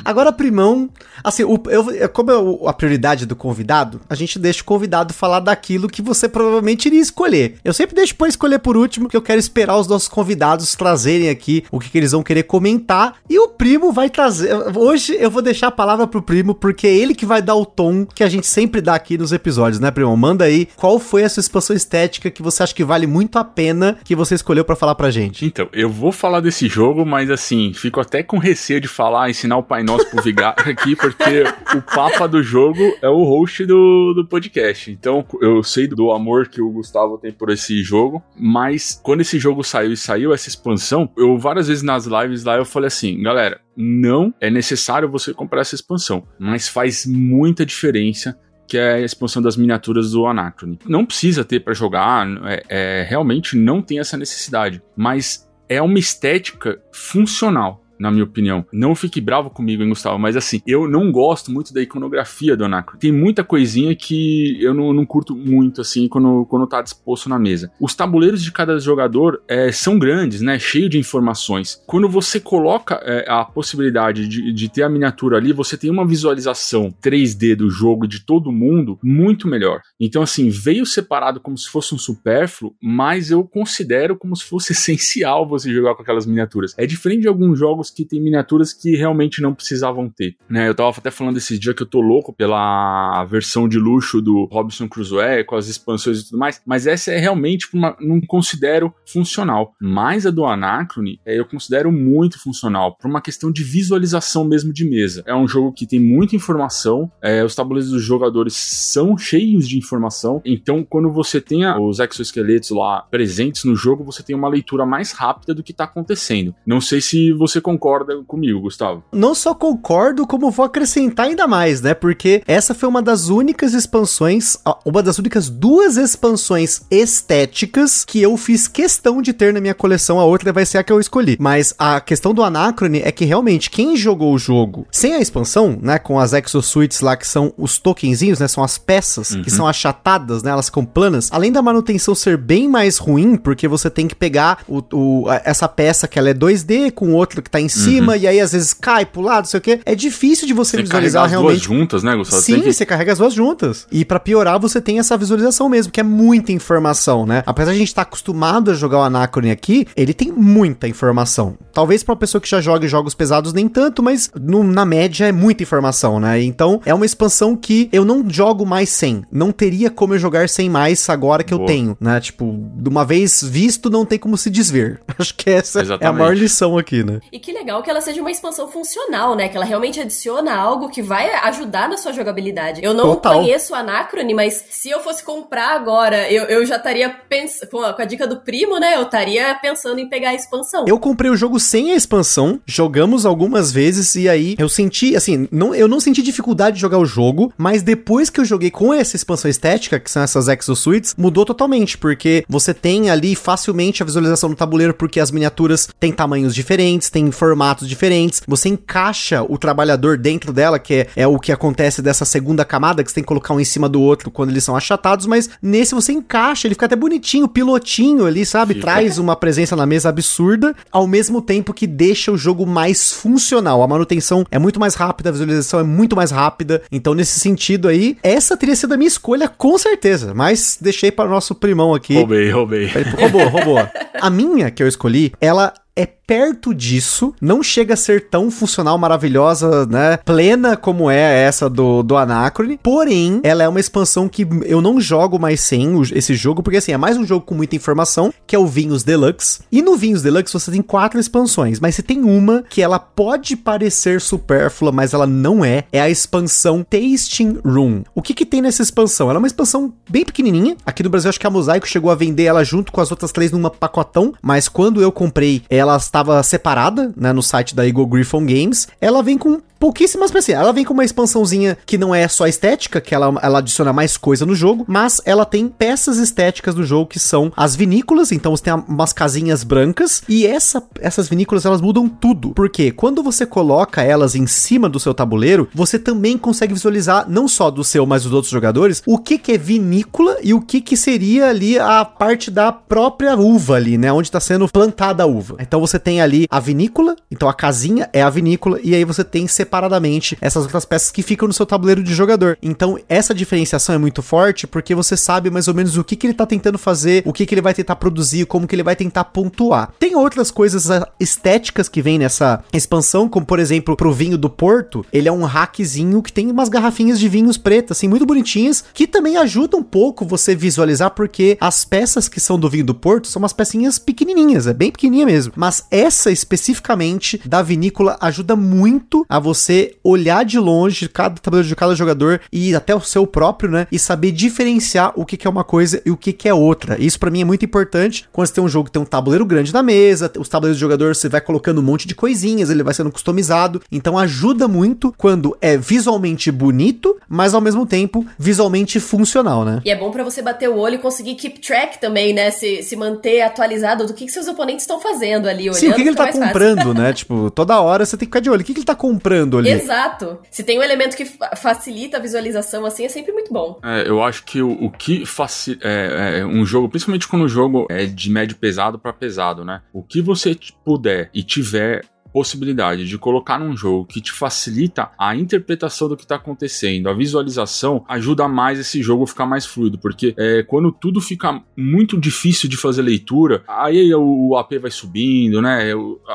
[0.05, 0.89] Agora, primão,
[1.23, 5.41] assim, o, eu, como é a prioridade do convidado, a gente deixa o convidado falar
[5.41, 7.57] daquilo que você provavelmente iria escolher.
[7.65, 11.29] Eu sempre deixo para escolher por último, porque eu quero esperar os nossos convidados trazerem
[11.29, 13.15] aqui o que, que, eles vão querer comentar.
[13.29, 14.55] E o primo vai trazer.
[14.77, 17.67] Hoje eu vou deixar a palavra pro primo, porque é ele que vai dar o
[17.67, 20.17] tom que a gente sempre dá aqui nos episódios, né, primo?
[20.17, 23.45] Manda aí qual foi a sua expansão estética que você acha que vale muito a
[23.45, 25.45] pena que você escolheu para falar pra gente.
[25.45, 29.57] Então, eu vou falar desse jogo, mas assim, fico até com receio de falar, ensinar
[29.57, 31.43] o Pai Nosso pro Vigar aqui, porque
[31.77, 34.89] o papa do jogo é o host do, do podcast.
[34.89, 39.37] Então, eu sei do amor que o Gustavo tem por esse jogo, mas quando esse
[39.37, 43.21] jogo saiu e saiu essa expansão, eu várias vezes nas lives lá eu falei assim,
[43.21, 49.01] galera, não é necessário você comprar essa expansão, mas faz muita diferença que é a
[49.01, 50.79] expansão das miniaturas do Anacrone.
[50.87, 55.99] Não precisa ter para jogar, é, é, realmente não tem essa necessidade, mas é uma
[55.99, 58.65] estética funcional na minha opinião.
[58.73, 62.65] Não fique bravo comigo, hein, Gustavo, mas assim, eu não gosto muito da iconografia do
[62.65, 62.99] Anacron.
[62.99, 67.39] Tem muita coisinha que eu não, não curto muito, assim, quando, quando tá disposto na
[67.39, 67.71] mesa.
[67.79, 70.59] Os tabuleiros de cada jogador é, são grandes, né?
[70.59, 71.83] Cheio de informações.
[71.87, 76.07] Quando você coloca é, a possibilidade de, de ter a miniatura ali, você tem uma
[76.07, 79.83] visualização 3D do jogo de todo mundo muito melhor.
[80.01, 84.73] Então, assim, veio separado como se fosse um supérfluo, mas eu considero como se fosse
[84.81, 86.75] essencial você jogar com aquelas miniaturas.
[86.79, 90.69] É diferente de alguns jogos que tem miniaturas que realmente não precisavam ter, né?
[90.69, 94.49] Eu tava até falando esses dias que eu tô louco pela versão de luxo do
[94.51, 98.95] Robinson Crusoe, com as expansões e tudo mais, mas essa é realmente uma, não considero
[99.07, 99.75] funcional.
[99.81, 104.73] Mas a do Anacrone, é, eu considero muito funcional, por uma questão de visualização mesmo
[104.73, 105.23] de mesa.
[105.27, 109.77] É um jogo que tem muita informação, é, os tabuleiros dos jogadores são cheios de
[109.77, 114.87] informação, então quando você tem os exoesqueletos lá presentes no jogo, você tem uma leitura
[114.87, 116.55] mais rápida do que tá acontecendo.
[116.67, 117.80] Não sei se você concorda
[118.27, 119.03] comigo, Gustavo.
[119.13, 121.95] Não só concordo, como vou acrescentar ainda mais, né?
[121.95, 128.37] Porque essa foi uma das únicas expansões, uma das únicas duas expansões estéticas que eu
[128.37, 130.21] fiz questão de ter na minha coleção.
[130.21, 131.37] A outra vai ser a que eu escolhi.
[131.41, 135.79] Mas a questão do Anacrone é que realmente quem jogou o jogo sem a expansão,
[135.81, 135.99] né?
[135.99, 138.49] Com as exosuites lá, que são os tokenzinhos, né?
[138.49, 139.43] São as peças uhum.
[139.43, 140.51] que são achatadas, né?
[140.51, 141.29] Elas ficam planas.
[141.33, 145.69] Além da manutenção ser bem mais ruim, porque você tem que pegar o, o essa
[145.69, 148.19] peça que ela é 2D com outro que tá em cima, uhum.
[148.19, 149.81] e aí às vezes cai pro lado, não sei o que.
[149.85, 151.57] É difícil de você, você visualizar realmente.
[151.57, 152.43] As duas juntas, né, Gustavo?
[152.43, 152.73] Sim, que...
[152.73, 153.87] você carrega as duas juntas.
[153.91, 157.43] E para piorar, você tem essa visualização mesmo, que é muita informação, né?
[157.47, 160.89] Apesar de a gente estar tá acostumado a jogar o Anacrone aqui, ele tem muita
[160.89, 161.57] informação.
[161.73, 165.27] Talvez pra uma pessoa que já joga jogos pesados nem tanto, mas no, na média
[165.27, 166.43] é muita informação, né?
[166.43, 169.23] Então é uma expansão que eu não jogo mais sem.
[169.31, 171.63] Não teria como eu jogar sem mais agora que Boa.
[171.63, 172.21] eu tenho, né?
[172.21, 175.01] Tipo, de uma vez visto, não tem como se desver.
[175.19, 176.05] Acho que essa Exatamente.
[176.05, 177.21] é a maior lição aqui, né?
[177.33, 179.49] E que legal que ela seja uma expansão funcional, né?
[179.49, 182.81] Que ela realmente adiciona algo que vai ajudar na sua jogabilidade.
[182.83, 183.39] Eu não Total.
[183.39, 187.71] conheço o Anacrone, mas se eu fosse comprar agora, eu, eu já estaria pensando.
[187.71, 188.97] Com, a dica do primo, né?
[188.97, 190.85] Eu estaria pensando em pegar a expansão.
[190.87, 195.49] Eu comprei o jogo sem a expansão, jogamos algumas vezes e aí eu senti, assim,
[195.51, 198.93] não, eu não senti dificuldade de jogar o jogo, mas depois que eu joguei com
[198.93, 204.07] essa expansão estética, que são essas exosuites, mudou totalmente, porque você tem ali facilmente a
[204.07, 209.57] visualização no tabuleiro, porque as miniaturas têm tamanhos diferentes, têm formatos diferentes, você encaixa o
[209.57, 213.25] trabalhador dentro dela, que é, é o que acontece dessa segunda camada, que você tem
[213.25, 216.67] que colocar um em cima do outro quando eles são achatados, mas nesse você encaixa,
[216.67, 218.75] ele fica até bonitinho, pilotinho ali, sabe?
[218.75, 218.87] Fica.
[218.87, 223.83] Traz uma presença na mesa absurda, ao mesmo tempo que deixa o jogo mais funcional.
[223.83, 226.83] A manutenção é muito mais rápida, a visualização é muito mais rápida.
[226.93, 230.35] Então, nesse sentido aí, essa teria sido a minha escolha com certeza.
[230.35, 232.15] Mas deixei para o nosso primão aqui.
[232.15, 232.91] Roubei, roubei.
[233.19, 233.79] Roubou, roubou.
[234.21, 238.97] A minha que eu escolhi, ela é perto disso, não chega a ser tão funcional,
[238.97, 240.17] maravilhosa, né?
[240.19, 242.79] Plena como é essa do, do Anacrone.
[242.81, 246.93] Porém, ela é uma expansão que eu não jogo mais sem esse jogo, porque assim,
[246.93, 249.63] é mais um jogo com muita informação, que é o Vinhos Deluxe.
[249.73, 253.57] E no Vinhos Deluxe você tem quatro expansões, mas você tem uma que ela pode
[253.57, 255.83] parecer supérflua, mas ela não é.
[255.91, 258.05] É a expansão Tasting Room.
[258.15, 259.29] O que que tem nessa expansão?
[259.29, 260.77] Ela é uma expansão bem pequenininha.
[260.87, 263.33] Aqui no Brasil acho que a Mosaico chegou a vender ela junto com as outras
[263.33, 267.87] três numa pacotão, mas quando eu comprei, ela está estava separada, né, no site da
[267.87, 268.89] Eagle Griffon Games.
[269.01, 270.51] Ela vem com pouquíssimas peças.
[270.55, 274.17] Ela vem com uma expansãozinha que não é só estética, que ela, ela adiciona mais
[274.17, 278.55] coisa no jogo, mas ela tem peças estéticas do jogo que são as vinícolas, então
[278.55, 282.51] você tem umas casinhas brancas e essa, essas vinícolas elas mudam tudo.
[282.51, 287.49] Porque quando você coloca elas em cima do seu tabuleiro, você também consegue visualizar não
[287.49, 290.81] só do seu, mas dos outros jogadores, o que que é vinícola e o que
[290.83, 295.27] que seria ali a parte da própria uva ali, né, onde está sendo plantada a
[295.27, 295.57] uva.
[295.59, 299.25] Então você tem ali a vinícola, então a casinha é a vinícola e aí você
[299.25, 302.59] tem separadamente essas outras peças que ficam no seu tabuleiro de jogador.
[302.61, 306.27] Então, essa diferenciação é muito forte porque você sabe mais ou menos o que, que
[306.27, 308.97] ele tá tentando fazer, o que, que ele vai tentar produzir, como que ele vai
[308.97, 309.93] tentar pontuar.
[309.99, 314.51] Tem outras coisas ah, estéticas que vem nessa expansão, como por exemplo, pro vinho do
[314.51, 318.85] Porto, ele é um hackzinho que tem umas garrafinhas de vinhos pretas, assim, muito bonitinhas,
[318.93, 322.95] que também ajuda um pouco você visualizar, porque as peças que são do vinho do
[322.95, 325.53] Porto são umas pecinhas pequenininhas, é bem pequenininha mesmo.
[325.55, 331.69] Mas essa especificamente da vinícola ajuda muito a você você olhar de longe cada tabuleiro
[331.69, 333.87] de cada jogador e até o seu próprio, né?
[333.91, 337.01] E saber diferenciar o que, que é uma coisa e o que, que é outra.
[337.01, 339.45] Isso para mim é muito importante quando você tem um jogo que tem um tabuleiro
[339.45, 342.83] grande na mesa, os tabuleiros do jogador você vai colocando um monte de coisinhas, ele
[342.83, 343.83] vai sendo customizado.
[343.91, 349.81] Então ajuda muito quando é visualmente bonito, mas ao mesmo tempo visualmente funcional, né?
[349.85, 352.51] E é bom para você bater o olho e conseguir keep track também, né?
[352.51, 355.75] Se, se manter atualizado do que, que seus oponentes estão fazendo ali, olhando.
[355.75, 357.13] Sim, o que, que ele tá comprando, né?
[357.15, 358.61] tipo, toda hora você tem que ficar de olho.
[358.61, 359.71] O que, que ele tá comprando ali?
[359.71, 360.39] Exato.
[360.51, 361.25] Se tem um elemento que
[361.57, 363.79] facilita a visualização, assim, é sempre muito bom.
[363.83, 365.87] É, eu acho que o, o que facilita.
[365.87, 369.83] É, é, um jogo, principalmente quando o jogo é de médio pesado para pesado, né?
[369.93, 375.35] O que você puder e tiver possibilidade de colocar num jogo que te facilita a
[375.35, 379.99] interpretação do que está acontecendo, a visualização ajuda mais esse jogo a ficar mais fluido,
[379.99, 384.91] porque é, quando tudo fica muito difícil de fazer leitura, aí o, o AP vai
[384.91, 385.93] subindo, né?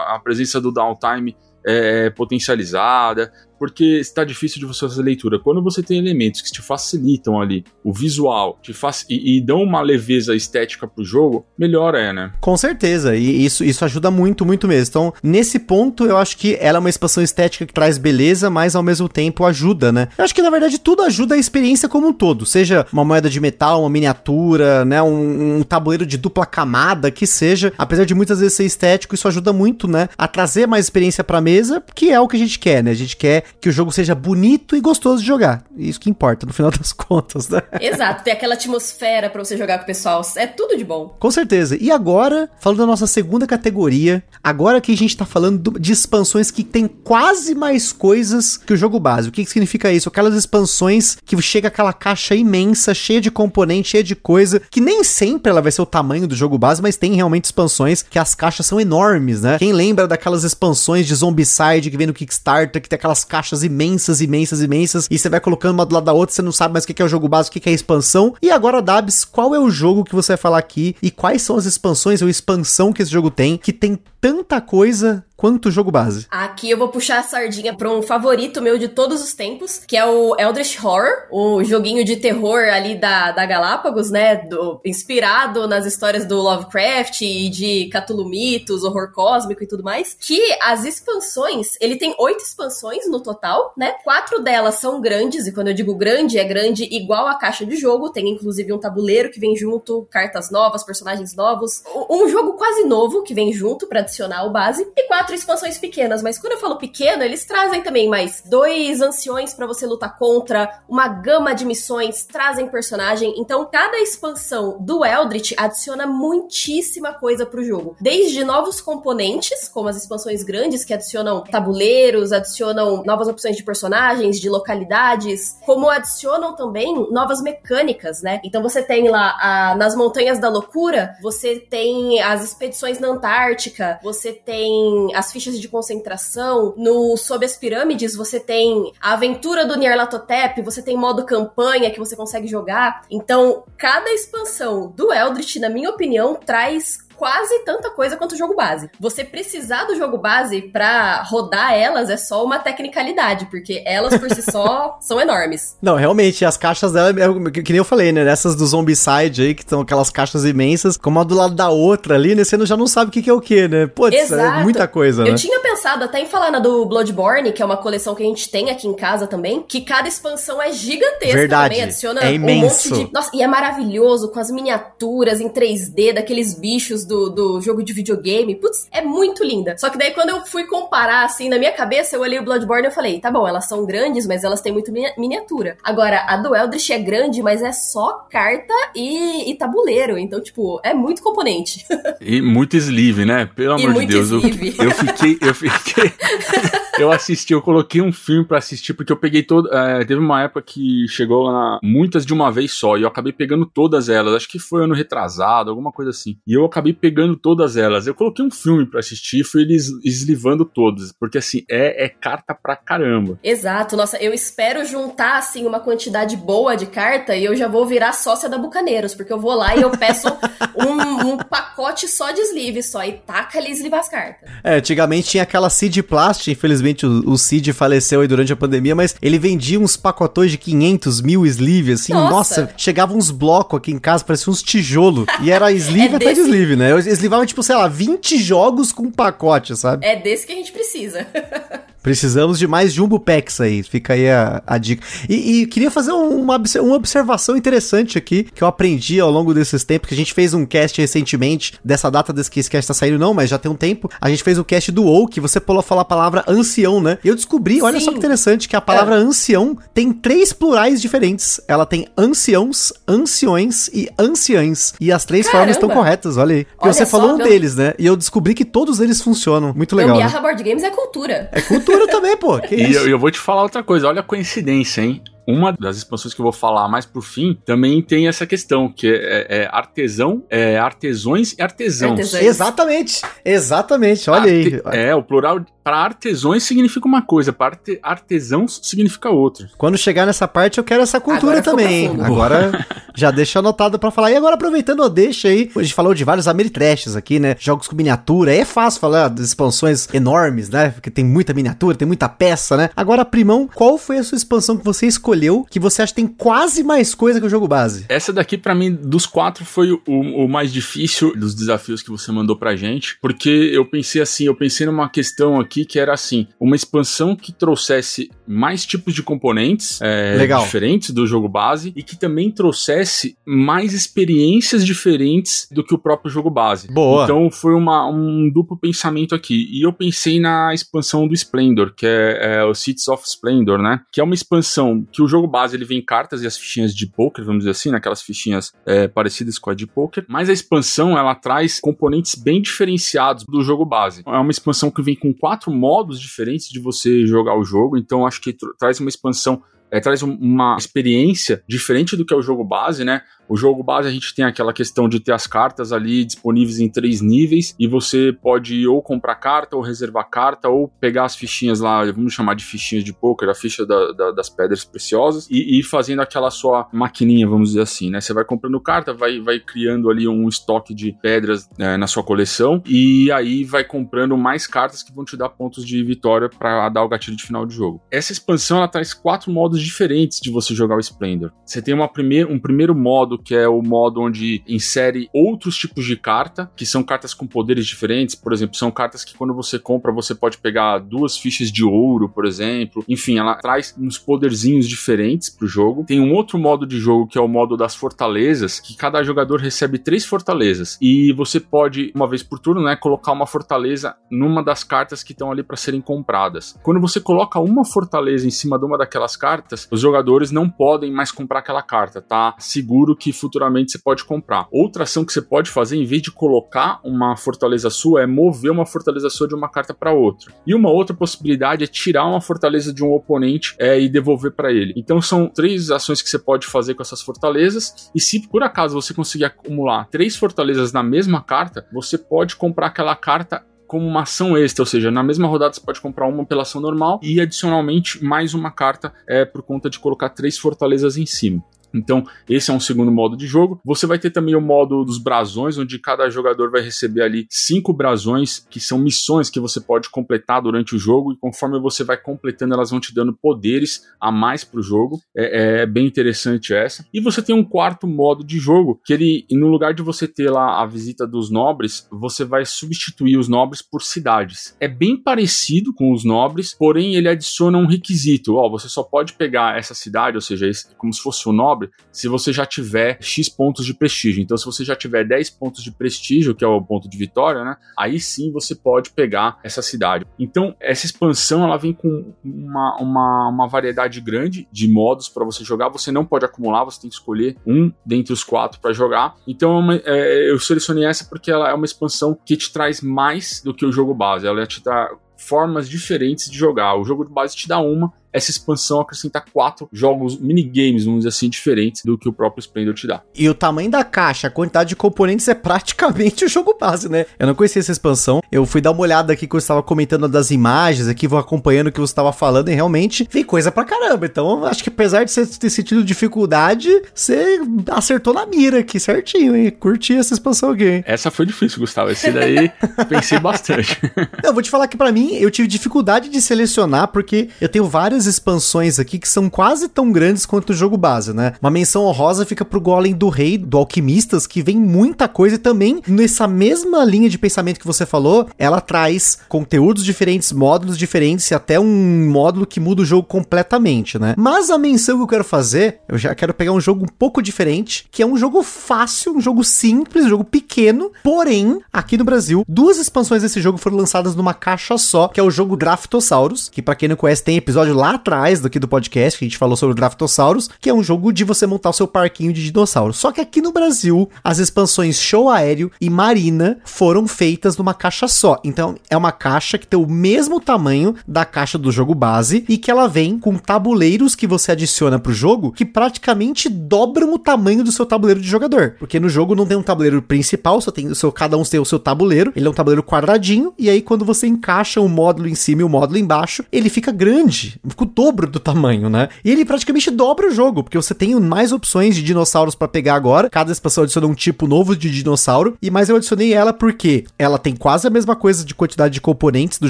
[0.07, 5.39] A presença do downtime é potencializada, porque está difícil de você fazer leitura.
[5.39, 9.03] Quando você tem elementos que te facilitam ali o visual te fac...
[9.09, 12.31] e, e dão uma leveza estética pro jogo, melhor é, né?
[12.41, 14.89] Com certeza, e isso, isso ajuda muito, muito mesmo.
[14.89, 18.75] Então, nesse ponto, eu acho que ela é uma expansão estética que traz beleza, mas
[18.75, 20.07] ao mesmo tempo ajuda, né?
[20.17, 23.29] Eu acho que na verdade tudo ajuda a experiência como um todo, seja uma moeda
[23.29, 25.01] de metal, uma miniatura, né?
[25.01, 27.73] Um, um tabuleiro de dupla camada, que seja.
[27.77, 30.09] Apesar de muitas vezes ser estético, isso ajuda muito, né?
[30.17, 32.91] A trazer mais experiência pra mesa, que é o que a gente quer, né?
[32.91, 35.63] A gente quer que o jogo seja bonito e gostoso de jogar.
[35.77, 37.61] Isso que importa, no final das contas, né?
[37.79, 40.21] Exato, ter aquela atmosfera para você jogar com o pessoal.
[40.35, 41.15] É tudo de bom.
[41.19, 41.77] Com certeza.
[41.79, 46.51] E agora, falando da nossa segunda categoria, agora que a gente tá falando de expansões
[46.51, 49.29] que tem quase mais coisas que o jogo base.
[49.29, 50.09] O que, que significa isso?
[50.09, 55.03] Aquelas expansões que chega aquela caixa imensa, cheia de componentes, cheia de coisa, que nem
[55.03, 58.33] sempre ela vai ser o tamanho do jogo base, mas tem realmente expansões que as
[58.35, 59.57] caixas são enormes, né?
[59.57, 64.21] Quem lembra daquelas expansões de Zombicide que vem no Kickstarter, que tem aquelas caixas imensas,
[64.21, 66.85] imensas, imensas, e você vai colocando uma do lado da outra, você não sabe mais
[66.85, 68.33] o que é o jogo básico, o que é a expansão.
[68.41, 71.57] E agora, Dabs, qual é o jogo que você vai falar aqui e quais são
[71.57, 76.25] as expansões ou expansão que esse jogo tem, que tem tanta coisa quanto jogo base.
[76.29, 79.97] Aqui eu vou puxar a sardinha para um favorito meu de todos os tempos, que
[79.97, 84.35] é o Eldritch Horror, o joguinho de terror ali da, da Galápagos, né?
[84.35, 90.15] Do, inspirado nas histórias do Lovecraft e de Cthulhu Mitos, horror cósmico e tudo mais.
[90.19, 93.95] Que as expansões, ele tem oito expansões no total, né?
[94.03, 97.75] Quatro delas são grandes, e quando eu digo grande, é grande igual a caixa de
[97.75, 98.09] jogo.
[98.09, 101.83] Tem inclusive um tabuleiro que vem junto, cartas novas, personagens novos.
[102.09, 104.87] Um jogo quase novo que vem junto para adicionar o base.
[104.95, 109.01] E quatro quatro expansões pequenas, mas quando eu falo pequeno, eles trazem também mais dois
[109.01, 113.33] anciões para você lutar contra, uma gama de missões, trazem personagem.
[113.35, 117.95] Então, cada expansão do Eldritch adiciona muitíssima coisa pro jogo.
[117.99, 124.39] Desde novos componentes, como as expansões grandes que adicionam tabuleiros, adicionam novas opções de personagens,
[124.39, 128.39] de localidades, como adicionam também novas mecânicas, né?
[128.43, 133.99] Então você tem lá a, nas Montanhas da Loucura, você tem as expedições na Antártica,
[134.03, 136.73] você tem as fichas de concentração.
[136.77, 141.99] No Sob as Pirâmides, você tem a aventura do Nyarlathotep, você tem modo campanha que
[141.99, 143.03] você consegue jogar.
[143.09, 148.55] Então, cada expansão do Eldritch, na minha opinião, traz quase tanta coisa quanto o jogo
[148.55, 148.89] base.
[148.99, 154.29] Você precisar do jogo base para rodar elas é só uma tecnicalidade, porque elas por
[154.31, 155.77] si só são enormes.
[155.81, 158.23] Não, realmente, as caixas dela, é, que nem eu falei, né?
[158.23, 162.15] Nessas do Zombicide aí, que são aquelas caixas imensas, como uma do lado da outra
[162.15, 162.43] ali, né?
[162.43, 163.87] Você já não sabe o que, que é o que, né?
[163.87, 165.29] Pô, é muita coisa, né?
[165.29, 168.25] Eu tinha pensado até em falar na do Bloodborne, que é uma coleção que a
[168.25, 171.69] gente tem aqui em casa também, que cada expansão é gigantesca Verdade.
[171.69, 172.93] também, adiciona é imenso.
[172.93, 173.13] um monte de...
[173.13, 177.93] Nossa, e é maravilhoso, com as miniaturas em 3D, daqueles bichos do, do jogo de
[177.93, 178.55] videogame.
[178.55, 179.77] Putz, é muito linda.
[179.77, 182.85] Só que daí quando eu fui comparar, assim, na minha cabeça, eu olhei o Bloodborne
[182.85, 185.77] e eu falei, tá bom, elas são grandes, mas elas têm muito miniatura.
[185.83, 190.17] Agora, a do Eldritch é grande, mas é só carta e, e tabuleiro.
[190.17, 191.85] Então, tipo, é muito componente.
[192.19, 193.49] e muito sleeve, né?
[193.55, 194.31] Pelo e amor de Deus.
[194.31, 195.37] Eu, eu, fiquei...
[195.41, 196.13] Eu fiquei...
[196.99, 199.73] eu assisti, eu coloquei um filme para assistir, porque eu peguei todo.
[199.73, 203.33] É, teve uma época que chegou lá muitas de uma vez só, e eu acabei
[203.33, 204.33] pegando todas elas.
[204.33, 206.37] Acho que foi ano retrasado, alguma coisa assim.
[206.47, 208.07] E eu acabei pegando todas elas.
[208.07, 212.09] Eu coloquei um filme para assistir e fui eles eslivando todos, porque assim, é, é
[212.09, 213.39] carta pra caramba.
[213.43, 217.85] Exato, nossa, eu espero juntar assim uma quantidade boa de carta e eu já vou
[217.85, 220.27] virar sócia da Bucaneiros, porque eu vou lá e eu peço
[220.75, 224.49] um, um, pacote só de sleeve só e taca ali eslivar as cartas.
[224.63, 228.55] É, antigamente tinha aquela Seed Plast, infelizmente infelizmente o, o Cid faleceu aí durante a
[228.55, 233.31] pandemia, mas ele vendia uns pacotões de 500 mil sleeve, assim, nossa, nossa chegava uns
[233.31, 236.41] blocos aqui em casa, parecia uns tijolo, e era sleeve é até desse...
[236.41, 236.91] de sleeve, né?
[236.91, 240.05] Eu eslivava, tipo, sei lá, 20 jogos com um pacote, sabe?
[240.05, 241.25] É desse que a gente precisa.
[242.05, 245.03] Precisamos de mais Jumbo Packs aí, fica aí a, a dica.
[245.27, 249.83] E, e queria fazer uma, uma observação interessante aqui, que eu aprendi ao longo desses
[249.83, 252.93] tempos, que a gente fez um cast recentemente, dessa data desse que esse cast tá
[252.93, 255.41] saindo não, mas já tem um tempo, a gente fez o cast do WoW, que
[255.41, 257.17] você pulou falar a palavra ancião, né?
[257.23, 258.05] E eu descobri, olha Sim.
[258.05, 259.17] só que interessante, que a palavra É.
[259.17, 261.59] ancião tem três plurais diferentes.
[261.67, 264.93] Ela tem anciãos, anciões e anciãs.
[265.01, 265.59] E as três Caramba.
[265.73, 266.65] formas estão corretas, olha aí.
[266.65, 267.95] Porque Olha você só, falou um deles, né?
[267.97, 269.73] E eu descobri que todos eles funcionam.
[269.73, 270.17] Muito legal.
[270.17, 270.21] Né?
[270.23, 271.49] Gambiarra Board Games é cultura.
[271.51, 272.59] É cultura também, pô.
[272.59, 272.99] Que E isso?
[273.01, 275.21] eu, eu vou te falar outra coisa, olha a coincidência, hein?
[275.47, 279.07] Uma das expansões que eu vou falar mais pro fim também tem essa questão, que
[279.07, 282.11] é, é artesão, é artesões e artesãos.
[282.13, 282.43] Artesãos.
[282.43, 283.21] Exatamente.
[283.43, 284.29] Exatamente.
[284.29, 284.81] Olha aí.
[284.83, 289.69] Arte- É, o plural para artesões significa uma coisa, para arte- artesãos significa outra.
[289.77, 292.07] Quando chegar nessa parte, eu quero essa cultura Agora também.
[292.23, 294.31] Agora já deixa anotado pra falar.
[294.31, 297.55] E agora, aproveitando a deixa aí, a gente falou de vários Ameritrashes aqui, né?
[297.59, 298.51] Jogos com miniatura.
[298.51, 300.89] É fácil falar das expansões enormes, né?
[300.89, 302.89] Porque tem muita miniatura, tem muita peça, né?
[302.95, 306.27] Agora, Primão, qual foi a sua expansão que você escolheu que você acha que tem
[306.27, 308.05] quase mais coisa que o jogo base?
[308.09, 312.31] Essa daqui, pra mim, dos quatro, foi o, o mais difícil dos desafios que você
[312.31, 316.47] mandou pra gente, porque eu pensei assim, eu pensei numa questão aqui que era assim,
[316.59, 322.15] uma expansão que trouxesse mais tipos de componentes é, diferentes do jogo base e que
[322.15, 326.87] também trouxesse mais experiências diferentes do que o próprio jogo base.
[326.91, 327.23] Boa.
[327.23, 329.67] Então foi uma, um duplo pensamento aqui.
[329.71, 334.01] E eu pensei na expansão do Splendor, que é, é o Cities of Splendor, né?
[334.11, 337.07] Que é uma expansão que o jogo base ele vem cartas e as fichinhas de
[337.07, 340.25] poker, vamos dizer assim, naquelas fichinhas é, parecidas com a de poker.
[340.27, 344.21] Mas a expansão ela traz componentes bem diferenciados do jogo base.
[344.25, 347.97] É uma expansão que vem com quatro modos diferentes de você jogar o jogo.
[347.97, 352.33] Então acho que tr- traz uma expansão é, traz um- uma experiência diferente do que
[352.33, 353.21] é o jogo base, né?
[353.47, 356.89] O jogo base a gente tem aquela questão de ter as cartas ali disponíveis em
[356.89, 361.79] três níveis e você pode ou comprar carta ou reservar carta ou pegar as fichinhas
[361.79, 365.79] lá, vamos chamar de fichinhas de poker, a ficha da- da- das pedras preciosas e
[365.79, 368.19] ir fazendo aquela sua maquininha, vamos dizer assim, né?
[368.21, 372.23] Você vai comprando carta, vai, vai criando ali um estoque de pedras é, na sua
[372.23, 376.89] coleção e aí vai comprando mais cartas que vão te dar pontos de vitória para
[376.89, 378.01] dar o gatilho de final de jogo.
[378.11, 381.51] Essa expansão ela traz quatro modos diferentes de você jogar o Splendor.
[381.65, 386.05] Você tem uma primeir, um primeiro modo que é o modo onde insere outros tipos
[386.05, 388.35] de carta, que são cartas com poderes diferentes.
[388.35, 392.29] Por exemplo, são cartas que quando você compra você pode pegar duas fichas de ouro,
[392.29, 393.03] por exemplo.
[393.07, 396.05] Enfim, ela traz uns poderzinhos diferentes pro jogo.
[396.05, 399.59] Tem um outro modo de jogo que é o modo das fortalezas, que cada jogador
[399.59, 404.63] recebe três fortalezas e você pode uma vez por turno, né, colocar uma fortaleza numa
[404.63, 406.77] das cartas que estão ali para serem compradas.
[406.83, 411.11] Quando você coloca uma fortaleza em cima de uma daquelas cartas, os jogadores não podem
[411.11, 412.55] mais comprar aquela carta, tá?
[412.57, 414.67] Seguro que futuramente você pode comprar.
[414.71, 418.71] Outra ação que você pode fazer, em vez de colocar uma fortaleza sua, é mover
[418.71, 420.53] uma fortaleza sua de uma carta para outra.
[420.65, 424.71] E uma outra possibilidade é tirar uma fortaleza de um oponente é, e devolver para
[424.71, 424.93] ele.
[424.95, 428.09] Então são três ações que você pode fazer com essas fortalezas.
[428.13, 432.87] E se por acaso você conseguir acumular três fortalezas na mesma carta, você pode comprar
[432.87, 436.45] aquela carta como uma ação extra, ou seja, na mesma rodada você pode comprar uma
[436.45, 441.17] pela ação normal e adicionalmente mais uma carta é, por conta de colocar três fortalezas
[441.17, 441.63] em cima.
[441.95, 443.79] Então, esse é um segundo modo de jogo.
[443.85, 447.93] Você vai ter também o modo dos brasões, onde cada jogador vai receber ali cinco
[447.93, 452.17] brasões, que são missões que você pode completar durante o jogo, e conforme você vai
[452.17, 455.21] completando, elas vão te dando poderes a mais pro jogo.
[455.35, 457.05] É, é bem interessante essa.
[457.13, 460.49] E você tem um quarto modo de jogo, que ele, no lugar de você ter
[460.49, 464.75] lá a visita dos nobres, você vai substituir os nobres por cidades.
[464.79, 468.55] É bem parecido com os nobres, porém ele adiciona um requisito.
[468.55, 472.27] Ó, você só pode pegar essa cidade, ou seja, como se fosse o nobre, se
[472.27, 474.41] você já tiver X pontos de prestígio.
[474.41, 477.63] Então, se você já tiver 10 pontos de prestígio, que é o ponto de vitória,
[477.63, 477.75] né?
[477.97, 480.25] Aí sim você pode pegar essa cidade.
[480.39, 485.63] Então, essa expansão ela vem com uma, uma, uma variedade grande de modos para você
[485.63, 485.89] jogar.
[485.89, 489.35] Você não pode acumular, você tem que escolher um dentre os quatro para jogar.
[489.47, 493.01] Então, é uma- é, eu selecionei essa porque ela é uma expansão que te traz
[493.01, 494.45] mais do que o jogo base.
[494.47, 496.95] Ela te dá formas diferentes de jogar.
[496.95, 501.29] O jogo de base te dá uma, essa expansão acrescenta quatro jogos, minigames, vamos dizer
[501.29, 503.21] assim, diferentes do que o próprio Splendor te dá.
[503.33, 507.25] E o tamanho da caixa, a quantidade de componentes é praticamente o jogo base, né?
[507.39, 508.41] Eu não conhecia essa expansão.
[508.51, 511.87] Eu fui dar uma olhada aqui que eu estava comentando das imagens aqui, vou acompanhando
[511.87, 514.25] o que você estava falando e realmente vem coisa pra caramba.
[514.25, 519.55] Então, acho que apesar de você ter sentido dificuldade, você acertou na mira aqui certinho,
[519.55, 519.71] hein?
[519.71, 521.03] Curti essa expansão aqui, hein?
[521.07, 522.11] Essa foi difícil, Gustavo.
[522.11, 522.69] Esse daí
[523.07, 523.97] pensei bastante.
[524.43, 527.85] Eu vou te falar que pra mim eu tive dificuldade de selecionar porque eu tenho
[527.85, 531.53] várias expansões aqui que são quase tão grandes quanto o jogo base, né?
[531.61, 535.59] Uma menção honrosa fica pro Golem do Rei, do Alquimistas, que vem muita coisa e
[535.59, 541.49] também nessa mesma linha de pensamento que você falou, ela traz conteúdos diferentes, módulos diferentes
[541.49, 544.35] e até um módulo que muda o jogo completamente, né?
[544.37, 547.41] Mas a menção que eu quero fazer, eu já quero pegar um jogo um pouco
[547.41, 552.23] diferente, que é um jogo fácil, um jogo simples, um jogo pequeno, porém, aqui no
[552.23, 556.69] Brasil, duas expansões desse jogo foram lançadas numa caixa só, que é o jogo Draftosaurus,
[556.69, 559.57] que para quem não conhece tem episódio lá atrás daqui do podcast que a gente
[559.57, 562.63] falou sobre o Draftosaurus, que é um jogo de você montar o seu parquinho de
[562.63, 563.17] dinossauros.
[563.17, 568.27] Só que aqui no Brasil, as expansões Show Aéreo e Marina foram feitas numa caixa
[568.27, 568.59] só.
[568.63, 572.77] Então, é uma caixa que tem o mesmo tamanho da caixa do jogo base e
[572.77, 577.83] que ela vem com tabuleiros que você adiciona pro jogo que praticamente dobram o tamanho
[577.83, 578.95] do seu tabuleiro de jogador.
[578.97, 581.79] Porque no jogo não tem um tabuleiro principal, só tem o seu, cada um tem
[581.79, 582.51] o seu tabuleiro.
[582.55, 585.83] Ele é um tabuleiro quadradinho e aí quando você encaixa o módulo em cima e
[585.83, 589.29] o módulo embaixo, ele fica grande, o dobro do tamanho, né?
[589.43, 593.15] E ele praticamente dobra o jogo, porque você tem mais opções de dinossauros para pegar
[593.15, 593.49] agora.
[593.49, 595.77] Cada expansão adiciona um tipo novo de dinossauro.
[595.81, 599.21] E mais eu adicionei ela porque ela tem quase a mesma coisa de quantidade de
[599.21, 599.89] componentes do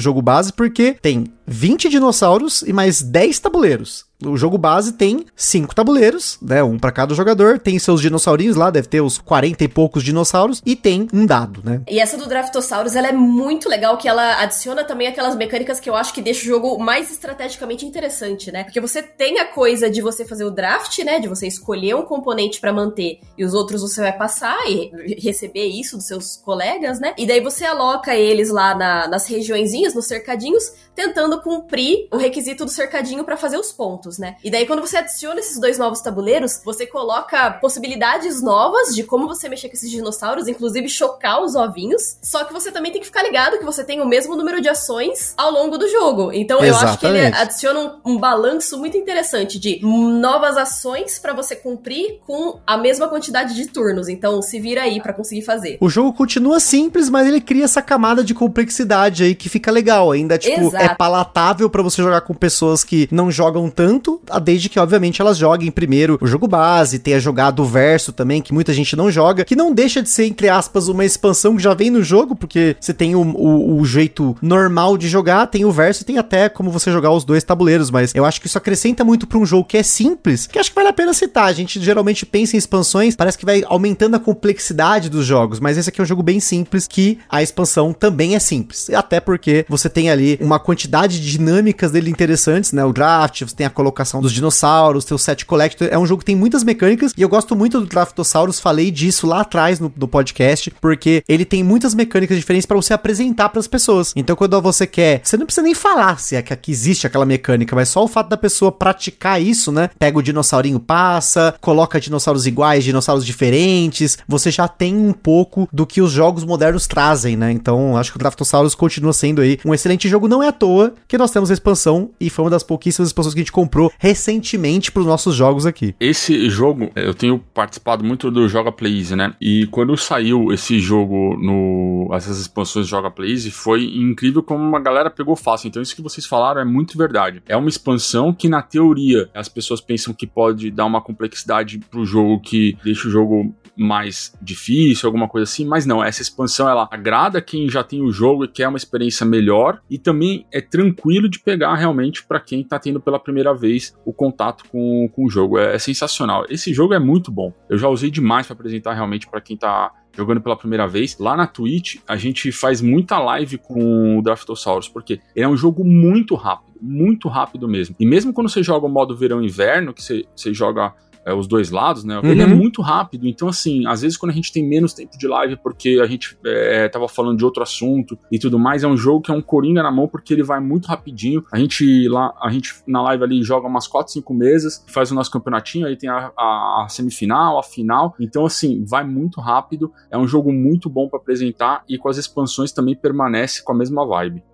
[0.00, 4.05] jogo base, porque tem 20 dinossauros e mais 10 tabuleiros.
[4.24, 6.62] O jogo base tem cinco tabuleiros, né?
[6.62, 7.58] Um para cada jogador.
[7.58, 10.62] Tem seus dinossaurinhos lá, deve ter os 40 e poucos dinossauros.
[10.64, 11.82] E tem um dado, né?
[11.88, 15.90] E essa do Draftosaurus, ela é muito legal, que ela adiciona também aquelas mecânicas que
[15.90, 18.64] eu acho que deixa o jogo mais estrategicamente interessante, né?
[18.64, 21.20] Porque você tem a coisa de você fazer o draft, né?
[21.20, 25.66] De você escolher um componente para manter e os outros você vai passar e receber
[25.66, 27.12] isso dos seus colegas, né?
[27.18, 32.64] E daí você aloca eles lá na, nas regiõezinhas, nos cercadinhos, tentando cumprir o requisito
[32.64, 34.36] do cercadinho para fazer os pontos, né?
[34.42, 39.28] E daí quando você adiciona esses dois novos tabuleiros, você coloca possibilidades novas de como
[39.28, 42.16] você mexer com esses dinossauros, inclusive chocar os ovinhos.
[42.22, 44.68] Só que você também tem que ficar ligado que você tem o mesmo número de
[44.68, 46.32] ações ao longo do jogo.
[46.32, 51.34] Então eu acho que ele adiciona um, um balanço muito interessante de novas ações para
[51.34, 54.08] você cumprir com a mesma quantidade de turnos.
[54.08, 55.76] Então se vira aí para conseguir fazer.
[55.78, 60.10] O jogo continua simples, mas ele cria essa camada de complexidade aí que fica legal.
[60.12, 60.85] Ainda, tipo, Exato.
[60.86, 65.36] É palatável para você jogar com pessoas que não jogam tanto, desde que, obviamente, elas
[65.38, 69.44] joguem primeiro o jogo base, tenha jogado o verso também, que muita gente não joga,
[69.44, 72.76] que não deixa de ser, entre aspas, uma expansão que já vem no jogo, porque
[72.80, 76.48] você tem o, o, o jeito normal de jogar, tem o verso e tem até
[76.48, 79.46] como você jogar os dois tabuleiros, mas eu acho que isso acrescenta muito para um
[79.46, 81.46] jogo que é simples, que acho que vale a pena citar.
[81.46, 85.76] A gente geralmente pensa em expansões, parece que vai aumentando a complexidade dos jogos, mas
[85.76, 88.90] esse aqui é um jogo bem simples, que a expansão também é simples.
[88.90, 92.84] Até porque você tem ali uma quantidade de dinâmicas dele interessantes, né?
[92.84, 95.88] O draft, você tem a colocação dos dinossauros, tem o set collector.
[95.90, 98.60] É um jogo que tem muitas mecânicas e eu gosto muito do Draftosaurus.
[98.60, 102.92] Falei disso lá atrás no, no podcast, porque ele tem muitas mecânicas diferentes para você
[102.92, 104.12] apresentar para as pessoas.
[104.16, 107.24] Então, quando você quer, você não precisa nem falar se é que aqui existe aquela
[107.24, 109.90] mecânica, mas só o fato da pessoa praticar isso, né?
[109.98, 114.18] Pega o dinossaurinho, passa, coloca dinossauros iguais, dinossauros diferentes.
[114.26, 117.52] Você já tem um pouco do que os jogos modernos trazem, né?
[117.52, 120.28] Então, acho que o Draftosaurus continua sendo aí um excelente jogo.
[120.28, 120.65] Não é à toa
[121.06, 123.90] que nós temos a expansão e foi uma das pouquíssimas expansões que a gente comprou
[123.98, 125.94] recentemente para os nossos jogos aqui.
[126.00, 129.34] Esse jogo, eu tenho participado muito do Joga Plays, né?
[129.40, 135.10] E quando saiu esse jogo no essas expansões Joga Plays, foi incrível como uma galera
[135.10, 135.68] pegou fácil.
[135.68, 137.42] Então isso que vocês falaram é muito verdade.
[137.46, 142.04] É uma expansão que na teoria as pessoas pensam que pode dar uma complexidade pro
[142.04, 146.88] jogo que deixa o jogo mais difícil, alguma coisa assim, mas não, essa expansão ela
[146.90, 151.28] agrada quem já tem o jogo e quer uma experiência melhor e também é tranquilo
[151.28, 155.30] de pegar realmente para quem tá tendo pela primeira vez o contato com, com o
[155.30, 155.58] jogo.
[155.58, 156.46] É, é sensacional.
[156.48, 157.52] Esse jogo é muito bom.
[157.68, 161.18] Eu já usei demais para apresentar realmente para quem tá jogando pela primeira vez.
[161.18, 165.56] Lá na Twitch, a gente faz muita live com o Draftosaurus, porque ele é um
[165.56, 167.94] jogo muito rápido, muito rápido mesmo.
[168.00, 170.94] E mesmo quando você joga o modo verão inverno, que você, você joga
[171.26, 172.18] é, os dois lados, né?
[172.18, 172.30] Uhum.
[172.30, 173.26] Ele é muito rápido.
[173.26, 176.38] Então, assim, às vezes quando a gente tem menos tempo de live porque a gente
[176.46, 179.42] é, tava falando de outro assunto e tudo mais, é um jogo que é um
[179.42, 181.44] coringa na mão porque ele vai muito rapidinho.
[181.52, 185.14] A gente lá, a gente na live ali joga umas 4, 5 mesas, faz o
[185.14, 188.14] nosso campeonatinho, aí tem a, a, a semifinal, a final.
[188.20, 189.92] Então, assim, vai muito rápido.
[190.10, 193.76] É um jogo muito bom para apresentar e com as expansões também permanece com a
[193.76, 194.44] mesma vibe.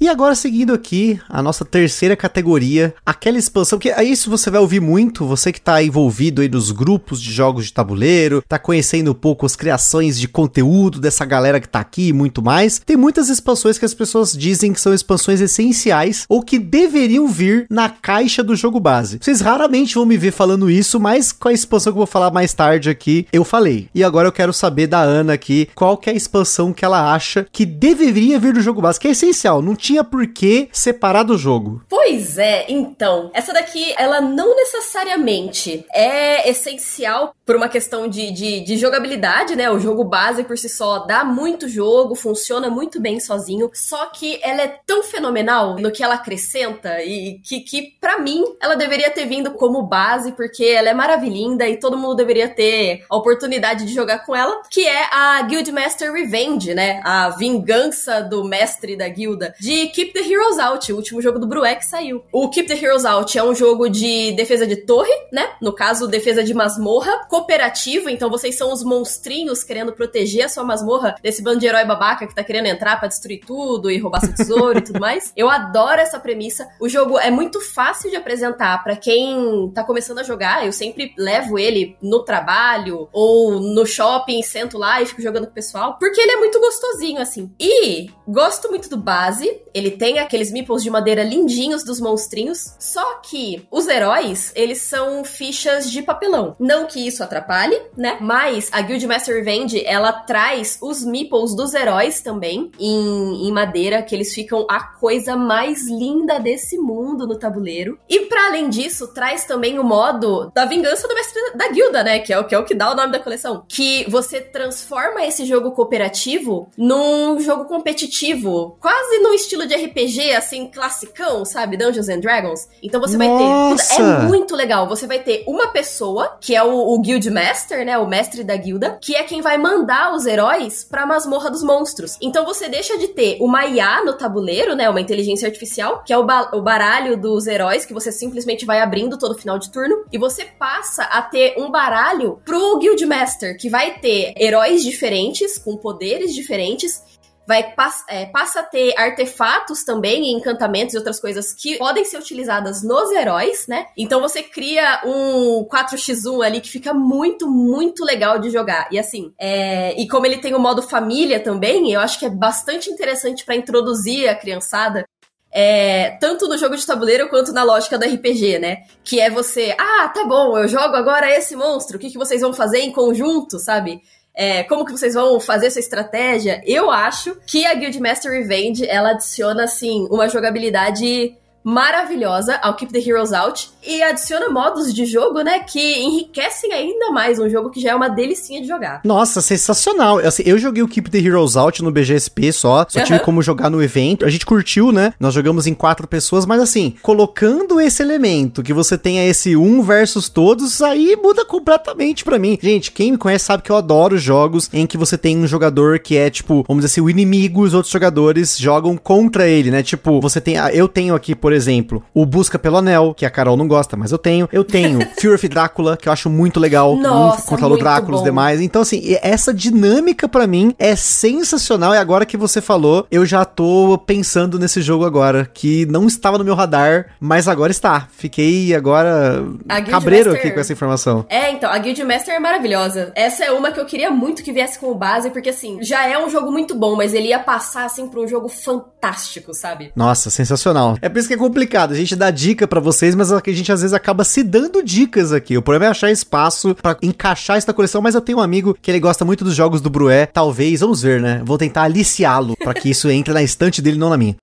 [0.00, 4.60] E agora, seguindo aqui, a nossa terceira categoria, aquela expansão, que é isso você vai
[4.60, 9.10] ouvir muito, você que tá envolvido aí nos grupos de jogos de tabuleiro, tá conhecendo
[9.10, 12.78] um pouco as criações de conteúdo dessa galera que tá aqui e muito mais.
[12.78, 17.66] Tem muitas expansões que as pessoas dizem que são expansões essenciais ou que deveriam vir
[17.68, 19.18] na caixa do jogo base.
[19.20, 22.30] Vocês raramente vão me ver falando isso, mas com a expansão que eu vou falar
[22.30, 23.88] mais tarde aqui, eu falei.
[23.92, 27.12] E agora eu quero saber da Ana aqui qual que é a expansão que ela
[27.12, 31.22] acha que deveria vir do jogo base, que é essencial, não tinha por que separar
[31.22, 31.82] do jogo.
[31.88, 38.60] Pois é, então, essa daqui, ela não necessariamente é essencial por uma questão de, de,
[38.60, 39.70] de, jogabilidade, né?
[39.70, 44.38] O jogo base por si só dá muito jogo, funciona muito bem sozinho, só que
[44.42, 49.10] ela é tão fenomenal no que ela acrescenta e que, que para mim, ela deveria
[49.10, 53.86] ter vindo como base, porque ela é maravilhinda e todo mundo deveria ter a oportunidade
[53.86, 57.00] de jogar com ela, que é a Guildmaster Revenge, né?
[57.04, 61.46] A vingança do mestre da guilda, de Keep the Heroes Out, o último jogo do
[61.46, 62.24] Brué que saiu.
[62.32, 65.50] O Keep the Heroes Out é um jogo de defesa de torre, né?
[65.62, 70.64] No caso, defesa de masmorra, cooperativo, então vocês são os monstrinhos querendo proteger a sua
[70.64, 74.20] masmorra desse bando de herói babaca que tá querendo entrar para destruir tudo e roubar
[74.20, 75.32] seu tesouro e tudo mais.
[75.36, 76.68] Eu adoro essa premissa.
[76.80, 80.64] O jogo é muito fácil de apresentar para quem tá começando a jogar.
[80.64, 85.52] Eu sempre levo ele no trabalho ou no shopping, sento lá e fico jogando com
[85.52, 87.52] o pessoal, porque ele é muito gostosinho assim.
[87.58, 93.14] E gosto muito do base, ele tem aqueles meeples de madeira lindinhos dos monstrinhos, só
[93.16, 96.56] que os heróis, eles são fichas de papelão.
[96.58, 98.18] Não que isso atrapalhe, né?
[98.20, 104.14] Mas a Guildmaster Revenge, ela traz os meeples dos heróis também em, em madeira, que
[104.14, 107.98] eles ficam a coisa mais linda desse mundo no tabuleiro.
[108.08, 112.18] E para além disso, traz também o modo da vingança do mestre da guilda, né?
[112.20, 113.64] Que é o que é o que dá o nome da coleção.
[113.68, 120.66] Que você transforma esse jogo cooperativo num jogo competitivo, quase no estilo de RPG, assim,
[120.66, 121.76] classicão, sabe?
[121.76, 122.68] Dungeons and Dragons.
[122.82, 123.94] Então você Nossa.
[123.96, 124.02] vai ter.
[124.02, 124.88] É muito legal.
[124.88, 127.98] Você vai ter uma pessoa, que é o, o Guild Master, né?
[127.98, 132.16] O mestre da guilda, que é quem vai mandar os heróis pra masmorra dos monstros.
[132.20, 134.88] Então você deixa de ter uma IA no tabuleiro, né?
[134.88, 138.80] Uma inteligência artificial, que é o, ba o baralho dos heróis, que você simplesmente vai
[138.80, 140.04] abrindo todo final de turno.
[140.12, 145.58] E você passa a ter um baralho pro Guild Master, que vai ter heróis diferentes,
[145.58, 147.02] com poderes diferentes,
[147.48, 152.18] vai pass é, passa a ter artefatos também, encantamentos e outras coisas que podem ser
[152.18, 153.86] utilizadas nos heróis, né?
[153.96, 158.86] Então você cria um 4x1 ali que fica muito, muito legal de jogar.
[158.92, 159.98] E assim, é...
[159.98, 163.56] e como ele tem o modo família também, eu acho que é bastante interessante para
[163.56, 165.06] introduzir a criançada
[165.50, 168.82] é, tanto no jogo de tabuleiro quanto na lógica do RPG, né?
[169.02, 172.42] Que é você, ah, tá bom, eu jogo agora esse monstro, o que, que vocês
[172.42, 174.02] vão fazer em conjunto, sabe?
[174.40, 176.62] É, como que vocês vão fazer essa estratégia?
[176.64, 182.98] Eu acho que a Guildmaster Revenge, ela adiciona, assim, uma jogabilidade maravilhosa ao Keep the
[182.98, 187.80] Heroes Out e adiciona modos de jogo, né, que enriquecem ainda mais um jogo que
[187.80, 189.00] já é uma delicinha de jogar.
[189.04, 190.18] Nossa, sensacional.
[190.18, 193.70] Assim, eu joguei o Keep the Heroes Out no BGSP só, só tive como jogar
[193.70, 194.24] no evento.
[194.24, 195.12] A gente curtiu, né?
[195.18, 199.82] Nós jogamos em quatro pessoas, mas assim, colocando esse elemento que você tenha esse um
[199.82, 202.58] versus todos, aí muda completamente para mim.
[202.60, 205.98] Gente, quem me conhece sabe que eu adoro jogos em que você tem um jogador
[205.98, 209.82] que é tipo, vamos dizer assim, o inimigo, os outros jogadores jogam contra ele, né?
[209.82, 213.56] Tipo, você tem, eu tenho aqui, por exemplo, o Busca pelo Anel, que a Carol
[213.56, 214.48] não gosta, mas eu tenho.
[214.52, 216.96] Eu tenho Fear of Drácula, que eu acho muito legal.
[216.96, 218.60] Nossa, um contra o Drácula e os demais.
[218.60, 221.94] Então, assim, essa dinâmica pra mim é sensacional.
[221.94, 226.38] E agora que você falou, eu já tô pensando nesse jogo agora, que não estava
[226.38, 228.06] no meu radar, mas agora está.
[228.10, 229.44] Fiquei agora
[229.90, 231.24] cabreiro Master- aqui com essa informação.
[231.28, 233.12] É, então, a Guildmaster é maravilhosa.
[233.14, 236.18] Essa é uma que eu queria muito que viesse como base, porque assim, já é
[236.18, 239.92] um jogo muito bom, mas ele ia passar assim pra um jogo fantástico, sabe?
[239.94, 240.96] Nossa, sensacional.
[241.02, 241.92] É por isso que complicado.
[241.92, 245.32] A gente dá dica pra vocês, mas a gente às vezes acaba se dando dicas
[245.32, 245.56] aqui.
[245.56, 248.90] O problema é achar espaço pra encaixar na coleção, mas eu tenho um amigo que
[248.90, 250.26] ele gosta muito dos jogos do Brué.
[250.26, 251.42] Talvez, vamos ver, né?
[251.44, 254.36] Vou tentar aliciá-lo pra que isso entre na estante dele, não na minha.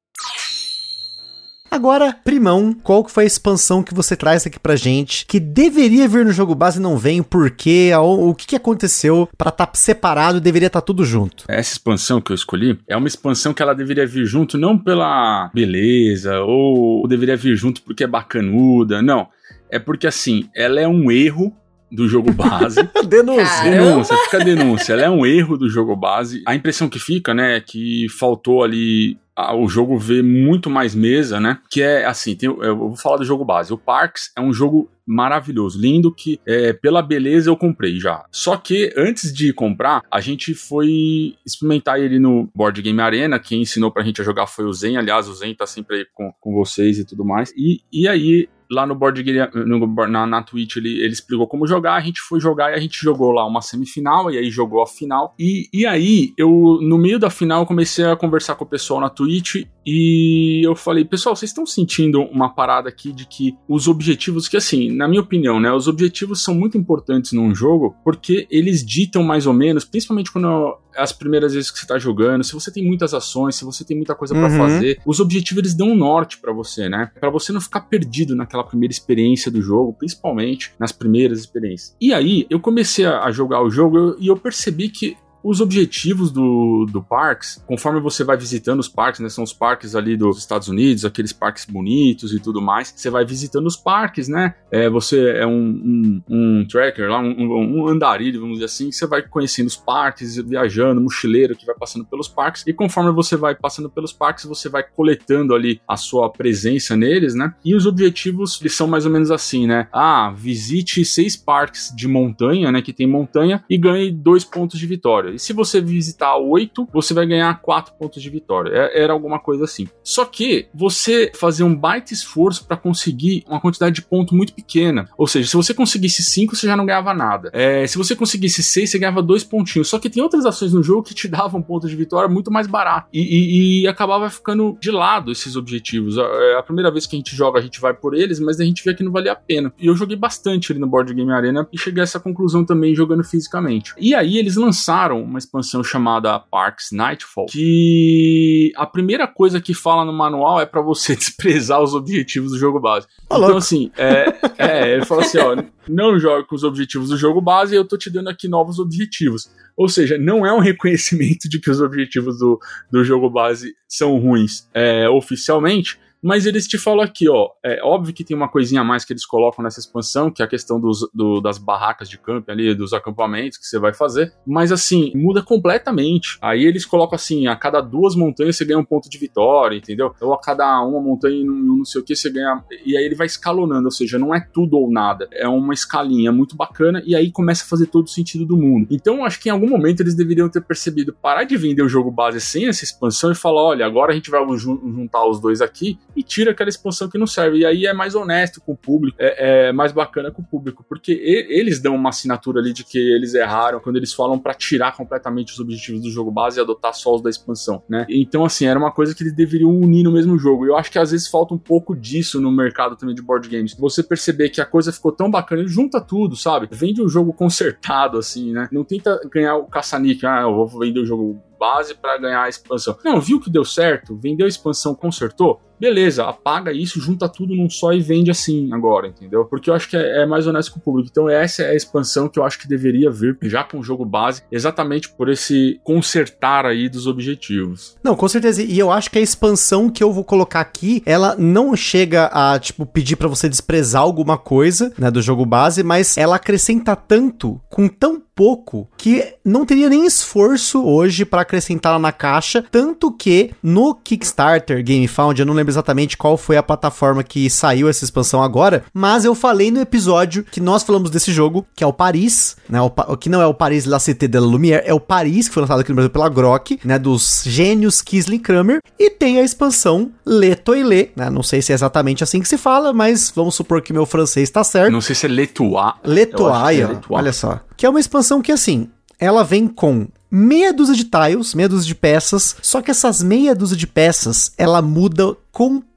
[1.69, 6.07] Agora, primão, qual que foi a expansão que você traz aqui pra gente, que deveria
[6.07, 9.69] vir no jogo base e não vem, por quê, o, que, que aconteceu pra estar
[9.73, 11.43] separado e deveria estar tudo junto?
[11.47, 15.49] Essa expansão que eu escolhi é uma expansão que ela deveria vir junto não pela
[15.53, 19.27] beleza ou deveria vir junto porque é bacanuda, não.
[19.69, 21.53] É porque assim, ela é um erro
[21.91, 22.81] do jogo base.
[23.07, 23.63] Denúncia.
[23.63, 24.93] Denúncia, fica a denúncia.
[24.93, 26.41] Ela é um erro do jogo base.
[26.45, 29.17] A impressão que fica, né, é que faltou ali
[29.53, 31.59] o jogo vê muito mais mesa, né?
[31.69, 33.73] Que é assim, tem, eu vou falar do jogo base.
[33.73, 38.25] O Parks é um jogo maravilhoso, lindo, que é, pela beleza eu comprei já.
[38.31, 43.39] Só que antes de comprar, a gente foi experimentar ele no Board Game Arena.
[43.39, 44.97] Quem ensinou pra gente a jogar foi o Zen.
[44.97, 47.51] Aliás, o Zen tá sempre aí com, com vocês e tudo mais.
[47.55, 51.67] E, e aí lá no board game, no, na, na Twitch, ele, ele explicou como
[51.67, 54.81] jogar, a gente foi jogar e a gente jogou lá uma semifinal, e aí jogou
[54.81, 55.33] a final.
[55.39, 58.99] E, e aí, eu, no meio da final, eu comecei a conversar com o pessoal
[58.99, 63.87] na Twitch e eu falei, pessoal, vocês estão sentindo uma parada aqui de que os
[63.87, 68.47] objetivos, que assim, na minha opinião, né, os objetivos são muito importantes num jogo porque
[68.49, 72.53] eles ditam mais ou menos, principalmente quando as primeiras vezes que você tá jogando, se
[72.53, 74.57] você tem muitas ações, se você tem muita coisa para uhum.
[74.57, 77.11] fazer, os objetivos eles dão um norte para você, né?
[77.19, 81.95] Para você não ficar perdido naquela primeira experiência do jogo, principalmente nas primeiras experiências.
[81.99, 86.87] E aí, eu comecei a jogar o jogo e eu percebi que os objetivos do,
[86.91, 89.29] do Parks, conforme você vai visitando os parques, né?
[89.29, 92.91] São os parques ali dos Estados Unidos, aqueles parques bonitos e tudo mais.
[92.95, 94.55] Você vai visitando os parques, né?
[94.71, 98.91] É, você é um, um, um tracker lá, um, um, andarilho, vamos dizer assim.
[98.91, 102.63] Você vai conhecendo os parques, viajando, mochileiro que vai passando pelos parques.
[102.65, 107.35] E conforme você vai passando pelos parques, você vai coletando ali a sua presença neles,
[107.35, 107.53] né?
[107.63, 109.87] E os objetivos, eles são mais ou menos assim, né?
[109.93, 112.81] Ah, visite seis parques de montanha, né?
[112.81, 115.34] Que tem montanha e ganhe dois pontos de vitória.
[115.35, 118.71] E se você visitar oito, você vai ganhar quatro pontos de vitória.
[118.73, 119.87] É, era alguma coisa assim.
[120.03, 125.09] Só que você fazer um baita esforço para conseguir uma quantidade de ponto muito pequena.
[125.17, 127.49] Ou seja, se você conseguisse cinco, você já não ganhava nada.
[127.53, 129.87] É, se você conseguisse seis, você ganhava dois pontinhos.
[129.87, 132.67] Só que tem outras ações no jogo que te davam pontos de vitória muito mais
[132.67, 133.07] barato.
[133.13, 136.17] E, e, e acabava ficando de lado esses objetivos.
[136.17, 138.59] A, é, a, primeira vez que a gente joga, a gente vai por eles, mas
[138.59, 139.73] a gente vê que não valia a pena.
[139.79, 142.95] E eu joguei bastante ali no Board Game Arena e cheguei a essa conclusão também
[142.95, 143.93] jogando fisicamente.
[143.97, 150.05] E aí eles lançaram uma expansão chamada Parks Nightfall, que a primeira coisa que fala
[150.05, 153.07] no manual é para você desprezar os objetivos do jogo base.
[153.29, 154.25] Oh, então, assim, é,
[154.57, 157.87] é, ele fala assim, ó, não jogue com os objetivos do jogo base e eu
[157.87, 159.49] tô te dando aqui novos objetivos.
[159.75, 162.59] Ou seja, não é um reconhecimento de que os objetivos do,
[162.91, 168.13] do jogo base são ruins é, oficialmente, mas eles te falam aqui, ó, é óbvio
[168.13, 170.79] que tem uma coisinha a mais que eles colocam nessa expansão, que é a questão
[170.79, 175.11] dos, do, das barracas de camping ali, dos acampamentos que você vai fazer, mas assim,
[175.15, 176.37] muda completamente.
[176.41, 180.13] Aí eles colocam assim, a cada duas montanhas você ganha um ponto de vitória, entendeu?
[180.21, 182.63] Ou a cada uma montanha, não, não sei o que, você ganha.
[182.85, 185.27] E aí ele vai escalonando, ou seja, não é tudo ou nada.
[185.31, 188.87] É uma escalinha muito bacana e aí começa a fazer todo o sentido do mundo.
[188.89, 192.11] Então, acho que em algum momento eles deveriam ter percebido parar de vender o jogo
[192.11, 195.99] base sem essa expansão e falar: olha, agora a gente vai juntar os dois aqui
[196.15, 197.59] e tira aquela expansão que não serve.
[197.59, 200.85] E aí é mais honesto com o público, é, é mais bacana com o público,
[200.87, 204.95] porque eles dão uma assinatura ali de que eles erraram quando eles falam para tirar
[204.95, 208.05] completamente os objetivos do jogo base e adotar só os da expansão, né?
[208.09, 210.65] Então, assim, era uma coisa que eles deveriam unir no mesmo jogo.
[210.65, 213.47] E eu acho que às vezes falta um pouco disso no mercado também de board
[213.49, 213.73] games.
[213.77, 216.67] Você perceber que a coisa ficou tão bacana, junta tudo, sabe?
[216.71, 218.67] Vende um jogo consertado, assim, né?
[218.71, 222.49] Não tenta ganhar o caça-níquel, ah, eu vou vender o jogo base para ganhar a
[222.49, 222.97] expansão.
[223.03, 227.69] Não, viu que deu certo, vendeu a expansão, consertou, beleza, apaga isso, junta tudo num
[227.69, 229.45] só e vende assim agora, entendeu?
[229.45, 231.09] Porque eu acho que é, é, mais honesto com o público.
[231.11, 234.05] Então essa é a expansão que eu acho que deveria vir já com o jogo
[234.05, 237.95] base, exatamente por esse consertar aí dos objetivos.
[238.03, 238.61] Não, com certeza.
[238.63, 242.57] E eu acho que a expansão que eu vou colocar aqui, ela não chega a,
[242.59, 247.59] tipo, pedir para você desprezar alguma coisa, né, do jogo base, mas ela acrescenta tanto
[247.69, 253.51] com tão pouco que não teria nem esforço hoje para acrescentar na caixa, tanto que
[253.61, 258.43] no Kickstarter GameFound, eu não lembro exatamente qual foi a plataforma que saiu essa expansão
[258.43, 262.57] agora, mas eu falei no episódio que nós falamos desse jogo, que é o Paris,
[262.69, 265.47] né, o, que não é o Paris La Cité de la Lumière, é o Paris,
[265.47, 269.39] que foi lançado aqui no Brasil pela Grok, né, dos gênios Kisling Kramer, e tem
[269.39, 273.31] a expansão Le Toile, né, não sei se é exatamente assim que se fala, mas
[273.35, 274.91] vamos supor que meu francês tá certo.
[274.91, 275.93] Não sei se é Letois.
[276.03, 277.59] Letois, é olha só.
[277.77, 278.89] Que é uma expansão que, assim,
[279.19, 283.55] ela vem com meia dúzia de tiles, meia dúzia de peças, só que essas meia
[283.55, 285.94] dúzia de peças, ela muda completamente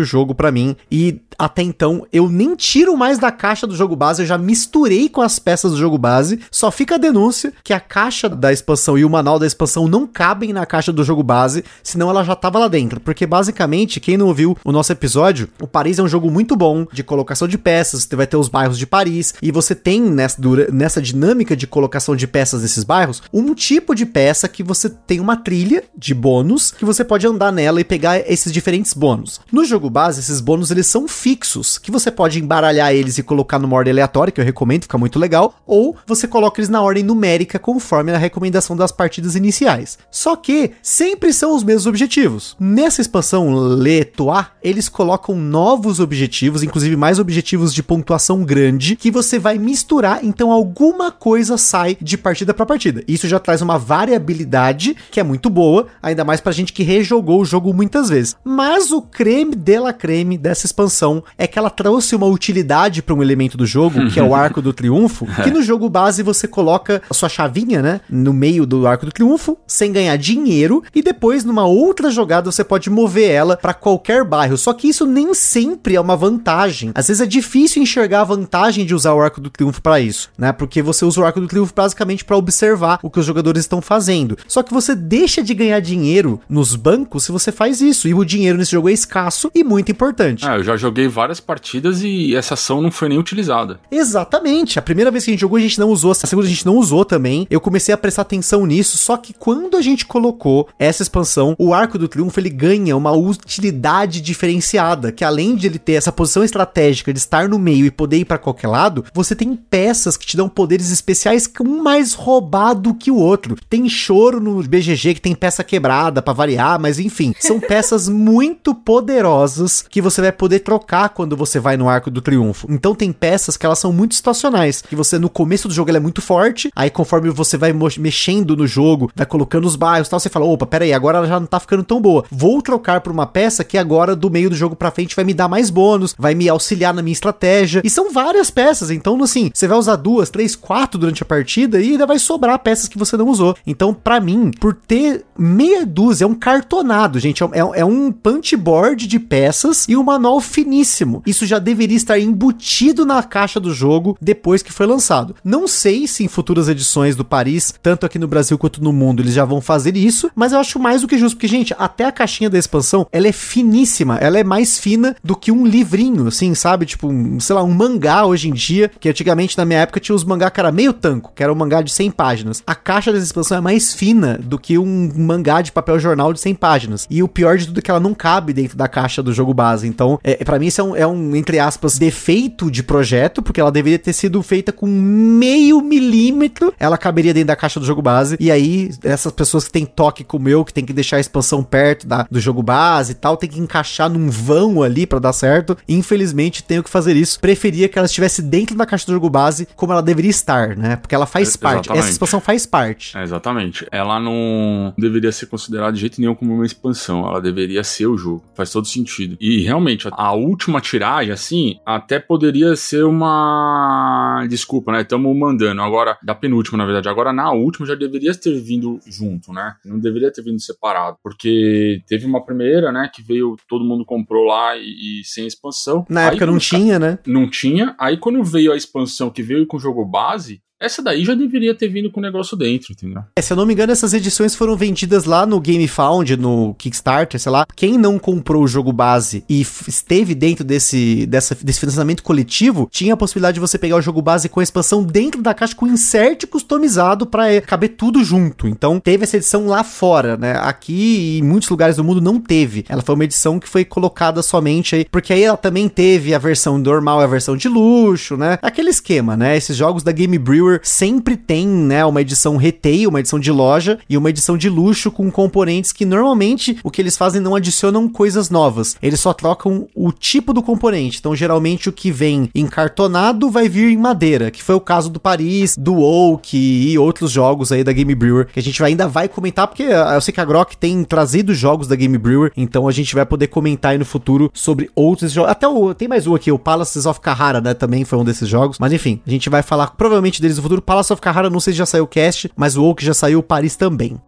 [0.00, 3.96] o jogo para mim e até então eu nem tiro mais da caixa do jogo
[3.96, 6.40] base, eu já misturei com as peças do jogo base.
[6.50, 10.06] Só fica a denúncia que a caixa da expansão e o manual da expansão não
[10.06, 13.00] cabem na caixa do jogo base, senão ela já tava lá dentro.
[13.00, 16.86] Porque basicamente, quem não ouviu o nosso episódio, o Paris é um jogo muito bom
[16.92, 20.40] de colocação de peças, você vai ter os bairros de Paris e você tem nessa,
[20.72, 25.20] nessa dinâmica de colocação de peças nesses bairros, um tipo de peça que você tem
[25.20, 29.40] uma trilha de bônus que você pode andar nela e pegar esses diferentes bônus bônus.
[29.50, 33.58] No jogo base, esses bônus eles são fixos, que você pode embaralhar eles e colocar
[33.58, 37.02] numa ordem aleatória, que eu recomendo, fica muito legal, ou você coloca eles na ordem
[37.02, 39.98] numérica conforme a recomendação das partidas iniciais.
[40.10, 42.56] Só que sempre são os mesmos objetivos.
[42.58, 49.38] Nessa expansão Letoa, eles colocam novos objetivos, inclusive mais objetivos de pontuação grande, que você
[49.38, 53.02] vai misturar, então alguma coisa sai de partida para partida.
[53.06, 57.40] Isso já traz uma variabilidade que é muito boa, ainda mais pra gente que rejogou
[57.40, 58.36] o jogo muitas vezes.
[58.44, 63.14] Mas o creme de la creme dessa expansão é que ela trouxe uma utilidade para
[63.14, 66.46] um elemento do jogo, que é o arco do triunfo, que no jogo base você
[66.46, 71.02] coloca a sua chavinha, né, no meio do arco do triunfo, sem ganhar dinheiro, e
[71.02, 74.56] depois numa outra jogada você pode mover ela para qualquer bairro.
[74.56, 76.92] Só que isso nem sempre é uma vantagem.
[76.94, 80.30] Às vezes é difícil enxergar a vantagem de usar o arco do triunfo para isso,
[80.38, 80.52] né?
[80.52, 83.80] Porque você usa o arco do triunfo basicamente para observar o que os jogadores estão
[83.80, 84.38] fazendo.
[84.46, 88.08] Só que você deixa de ganhar dinheiro nos bancos se você faz isso.
[88.08, 90.46] E o dinheiro nesse jogo é escasso e muito importante.
[90.46, 93.80] Ah, eu já joguei várias partidas e essa ação não foi nem utilizada.
[93.90, 94.78] Exatamente.
[94.78, 96.12] A primeira vez que a gente jogou, a gente não usou.
[96.12, 97.46] A segunda a gente não usou também.
[97.50, 98.96] Eu comecei a prestar atenção nisso.
[98.96, 103.12] Só que quando a gente colocou essa expansão, o Arco do Triunfo ele ganha uma
[103.12, 105.12] utilidade diferenciada.
[105.12, 108.24] Que além de ele ter essa posição estratégica de estar no meio e poder ir
[108.24, 112.94] para qualquer lado, você tem peças que te dão poderes especiais que um mais roubado
[112.94, 113.56] que o outro.
[113.68, 118.73] Tem choro no BGG que tem peça quebrada para variar, mas enfim, são peças muito
[118.74, 122.66] poderosas que você vai poder trocar quando você vai no Arco do Triunfo.
[122.70, 125.98] Então tem peças que elas são muito situacionais, que você no começo do jogo ela
[125.98, 130.20] é muito forte, aí conforme você vai mexendo no jogo, vai colocando os bairros, tal,
[130.20, 132.24] você fala, opa, pera aí, agora ela já não tá ficando tão boa.
[132.30, 135.34] Vou trocar por uma peça que agora do meio do jogo para frente vai me
[135.34, 137.82] dar mais bônus, vai me auxiliar na minha estratégia.
[137.84, 141.80] E são várias peças, então assim, você vai usar duas, três, quatro durante a partida
[141.80, 143.56] e ainda vai sobrar peças que você não usou.
[143.66, 148.10] Então, para mim, por ter meia dúzia, é um cartonado, gente, é, é, é um
[148.10, 151.22] punch board de peças e um manual finíssimo.
[151.26, 155.36] Isso já deveria estar embutido na caixa do jogo depois que foi lançado.
[155.44, 159.20] Não sei se em futuras edições do Paris, tanto aqui no Brasil quanto no mundo,
[159.20, 162.06] eles já vão fazer isso, mas eu acho mais do que justo, porque, gente, até
[162.06, 166.26] a caixinha da expansão, ela é finíssima, ela é mais fina do que um livrinho,
[166.26, 166.86] assim, sabe?
[166.86, 170.16] Tipo, um, sei lá, um mangá hoje em dia, que antigamente na minha época tinha
[170.16, 172.62] os mangá que era meio tanco, que era um mangá de 100 páginas.
[172.66, 176.40] A caixa dessa expansão é mais fina do que um mangá de papel jornal de
[176.40, 177.06] 100 páginas.
[177.10, 179.52] E o pior de tudo é que ela não cabe dentro da caixa do jogo
[179.52, 179.86] base.
[179.86, 183.60] Então, é, para mim, isso é um, é um, entre aspas, defeito de projeto, porque
[183.60, 186.72] ela deveria ter sido feita com meio milímetro.
[186.78, 188.36] Ela caberia dentro da caixa do jogo base.
[188.40, 191.62] E aí, essas pessoas que têm toque como eu, que tem que deixar a expansão
[191.62, 195.32] perto da, do jogo base e tal, tem que encaixar num vão ali para dar
[195.32, 195.76] certo.
[195.88, 197.40] Infelizmente, tenho que fazer isso.
[197.40, 200.96] Preferia que ela estivesse dentro da caixa do jogo base, como ela deveria estar, né?
[200.96, 201.92] Porque ela faz é, parte.
[201.92, 203.16] Essa expansão faz parte.
[203.16, 203.86] É, exatamente.
[203.90, 207.26] Ela não deveria ser considerada de jeito nenhum como uma expansão.
[207.26, 208.43] Ela deveria ser o jogo.
[208.54, 209.36] Faz todo sentido.
[209.40, 214.46] E realmente, a última tiragem, assim, até poderia ser uma.
[214.48, 215.02] Desculpa, né?
[215.02, 215.82] Estamos mandando.
[215.82, 217.08] Agora, da penúltima, na verdade.
[217.08, 219.74] Agora, na última, já deveria ter vindo junto, né?
[219.84, 221.16] Não deveria ter vindo separado.
[221.22, 223.10] Porque teve uma primeira, né?
[223.12, 226.06] Que veio, todo mundo comprou lá e, e sem expansão.
[226.08, 227.18] Na Aí, época não tinha, né?
[227.26, 227.94] Não tinha.
[227.98, 231.74] Aí, quando veio a expansão que veio com o jogo base, essa daí já deveria
[231.74, 233.22] ter vindo com o negócio dentro, entendeu?
[233.36, 237.40] É, se eu não me engano, essas edições foram vendidas lá no GameFound, no Kickstarter,
[237.40, 237.66] sei lá.
[237.74, 243.14] Quem não comprou o jogo base e esteve dentro desse, dessa, desse financiamento coletivo, tinha
[243.14, 245.86] a possibilidade de você pegar o jogo base com a expansão dentro da caixa com
[245.86, 248.68] insert customizado para caber tudo junto.
[248.68, 250.56] Então, teve essa edição lá fora, né?
[250.60, 252.84] Aqui em muitos lugares do mundo não teve.
[252.88, 256.38] Ela foi uma edição que foi colocada somente aí, porque aí ela também teve a
[256.38, 258.58] versão normal e a versão de luxo, né?
[258.60, 259.56] Aquele esquema, né?
[259.56, 260.38] Esses jogos da Game
[260.82, 265.10] Sempre tem, né, uma edição retail, uma edição de loja e uma edição de luxo
[265.10, 268.96] com componentes que normalmente o que eles fazem não adicionam coisas novas.
[269.02, 271.18] Eles só trocam o tipo do componente.
[271.18, 275.20] Então, geralmente o que vem encartonado vai vir em madeira, que foi o caso do
[275.20, 279.28] Paris, do Oak e outros jogos aí da Game Brewer, que a gente ainda vai
[279.28, 282.92] comentar porque eu sei que a Grok tem trazido jogos da Game Brewer, então a
[282.92, 285.50] gente vai poder comentar aí no futuro sobre outros jogos.
[285.50, 288.48] Até o tem mais um aqui, o Palaces of Carrara, né, também foi um desses
[288.48, 290.82] jogos, mas enfim, a gente vai falar provavelmente deles futuro.
[290.82, 293.38] Palace of Carrara, não sei se já saiu o cast, mas o Oak já saiu,
[293.38, 294.20] o Paris também.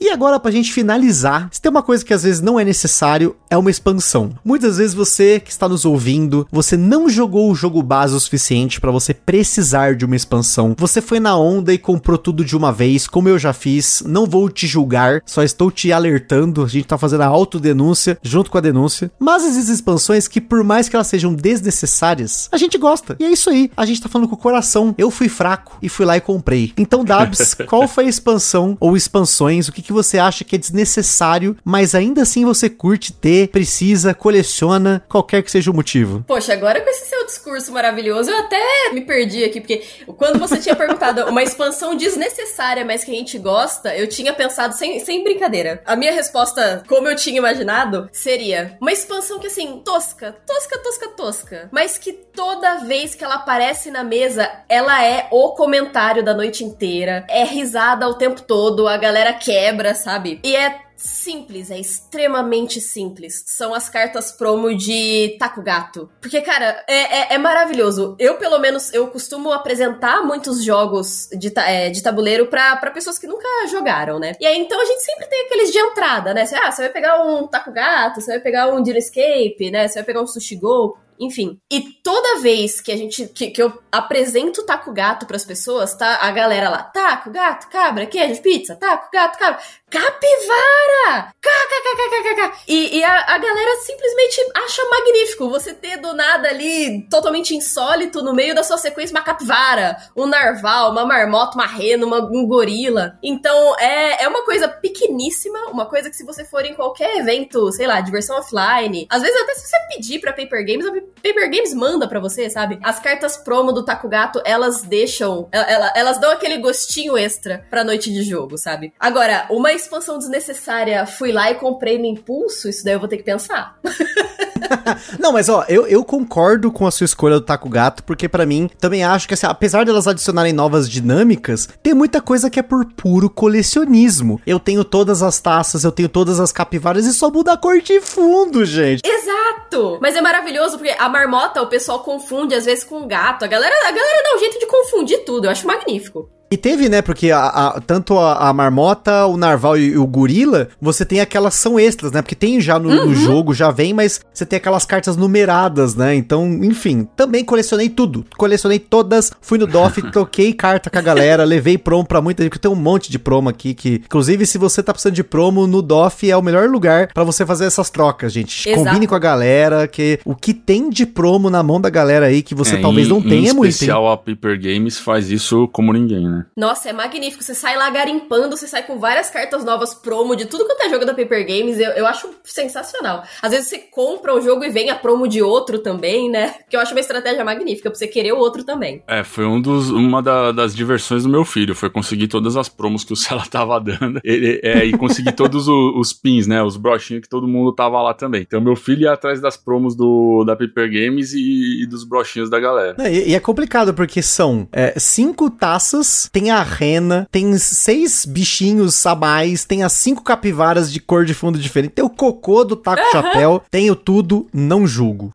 [0.00, 3.36] E agora, pra gente finalizar, se tem uma coisa que às vezes não é necessário,
[3.50, 4.32] é uma expansão.
[4.44, 8.80] Muitas vezes você que está nos ouvindo, você não jogou o jogo base o suficiente
[8.80, 10.74] para você precisar de uma expansão.
[10.78, 14.02] Você foi na onda e comprou tudo de uma vez, como eu já fiz.
[14.06, 16.64] Não vou te julgar, só estou te alertando.
[16.64, 19.10] A gente tá fazendo a autodenúncia junto com a denúncia.
[19.18, 23.16] Mas existem expansões que, por mais que elas sejam desnecessárias, a gente gosta.
[23.18, 23.70] E é isso aí.
[23.76, 24.94] A gente tá falando com o coração.
[24.96, 26.72] Eu fui fraco e fui lá e comprei.
[26.76, 29.68] Então, Dabs, qual foi a expansão ou expansões?
[29.68, 34.12] O que que você acha que é desnecessário, mas ainda assim você curte ter, precisa,
[34.12, 36.22] coleciona, qualquer que seja o motivo?
[36.26, 39.82] Poxa, agora com esse seu discurso maravilhoso, eu até me perdi aqui, porque
[40.18, 44.74] quando você tinha perguntado uma expansão desnecessária, mas que a gente gosta, eu tinha pensado
[44.74, 45.82] sem, sem brincadeira.
[45.86, 51.08] A minha resposta, como eu tinha imaginado, seria uma expansão que assim, tosca, tosca, tosca,
[51.16, 56.34] tosca, mas que toda vez que ela aparece na mesa, ela é o comentário da
[56.34, 60.40] noite inteira, é risada o tempo todo, a galera quebra, sabe?
[60.44, 63.44] E é simples, é extremamente simples.
[63.46, 66.10] São as cartas promo de Taco Gato.
[66.20, 68.16] Porque, cara, é, é, é maravilhoso.
[68.18, 73.26] Eu, pelo menos, eu costumo apresentar muitos jogos de, é, de tabuleiro pra, pessoas que
[73.26, 74.32] nunca jogaram, né?
[74.40, 76.44] E aí, então, a gente sempre tem aqueles de entrada, né?
[76.62, 79.86] ah, você vai pegar um Taco Gato, você vai pegar um Deal Escape, né?
[79.86, 80.98] Você vai pegar um Sushi Go.
[81.20, 81.58] Enfim.
[81.70, 83.26] E toda vez que a gente.
[83.28, 86.18] que, que eu apresento taco gato pras pessoas, tá?
[86.22, 89.60] A galera lá, taco, gato, cabra, queijo, pizza, taco, gato, cabra.
[89.90, 91.32] Capivara!
[91.40, 92.64] KKKKKK!
[92.68, 98.22] E, e a, a galera simplesmente acha magnífico você ter do nada ali, totalmente insólito,
[98.22, 102.46] no meio da sua sequência, uma capivara, um narval, uma marmota, uma rena, uma, um
[102.46, 103.18] gorila.
[103.22, 107.72] Então é, é uma coisa pequeníssima, uma coisa que se você for em qualquer evento,
[107.72, 110.92] sei lá, diversão offline, às vezes até se você pedir pra Paper Games, a
[111.22, 112.78] Paper Games manda pra você, sabe?
[112.82, 117.84] As cartas promo do Taco Gato, elas deixam, elas, elas dão aquele gostinho extra pra
[117.84, 118.92] noite de jogo, sabe?
[118.98, 123.18] Agora, uma expansão desnecessária, fui lá e comprei no impulso, isso daí eu vou ter
[123.18, 123.78] que pensar.
[125.18, 128.46] Não, mas ó, eu, eu concordo com a sua escolha do Taco Gato, porque para
[128.46, 132.62] mim, também acho que assim, apesar delas adicionarem novas dinâmicas, tem muita coisa que é
[132.62, 134.40] por puro colecionismo.
[134.46, 137.80] Eu tenho todas as taças, eu tenho todas as capivaras e só muda a cor
[137.80, 139.02] de fundo, gente.
[139.04, 139.98] Exato!
[140.00, 143.44] Mas é maravilhoso porque a marmota o pessoal confunde às vezes com o gato.
[143.44, 146.37] A galera, a galera dá um jeito de confundir tudo, eu acho magnífico.
[146.50, 147.02] E teve, né?
[147.02, 151.20] Porque a, a, tanto a, a, marmota, o narval e, e, o gorila, você tem
[151.20, 152.22] aquelas são extras, né?
[152.22, 153.06] Porque tem já no, uhum.
[153.06, 156.14] no, jogo, já vem, mas você tem aquelas cartas numeradas, né?
[156.14, 158.24] Então, enfim, também colecionei tudo.
[158.36, 162.50] Colecionei todas, fui no DOF, troquei carta com a galera, levei promo pra muita gente,
[162.50, 165.66] porque tem um monte de promo aqui que, inclusive, se você tá precisando de promo,
[165.66, 168.68] no DOF é o melhor lugar para você fazer essas trocas, gente.
[168.68, 168.84] Exato.
[168.84, 172.42] Combine com a galera, que o que tem de promo na mão da galera aí
[172.42, 173.66] que você é, talvez em, não tenha em muito.
[173.66, 176.37] Em especial a Paper Games faz isso como ninguém, né?
[176.38, 176.46] Né?
[176.56, 177.42] Nossa, é magnífico.
[177.42, 180.90] Você sai lá garimpando, você sai com várias cartas novas promo de tudo quanto é
[180.90, 181.78] jogo da Paper Games.
[181.78, 183.22] Eu, eu acho sensacional.
[183.42, 186.54] Às vezes você compra um jogo e vem a promo de outro também, né?
[186.68, 189.02] Que eu acho uma estratégia magnífica pra você querer o outro também.
[189.06, 191.74] É, foi um dos, uma da, das diversões do meu filho.
[191.74, 194.20] Foi conseguir todas as promos que o Cela tava dando.
[194.24, 196.62] Ele, é, e conseguir todos os, os, pins, né?
[196.62, 198.42] Os brochinhos que todo mundo tava lá também.
[198.42, 202.50] Então meu filho ia atrás das promos do, da Paper Games e, e dos brochinhos
[202.50, 202.96] da galera.
[202.98, 208.24] É, e, e, é complicado porque são é, cinco taças, tem a rena, tem seis
[208.24, 212.64] bichinhos a mais, tem as cinco capivaras de cor de fundo diferente, tem o cocô
[212.64, 215.30] do taco chapéu, tenho tudo, não julgo.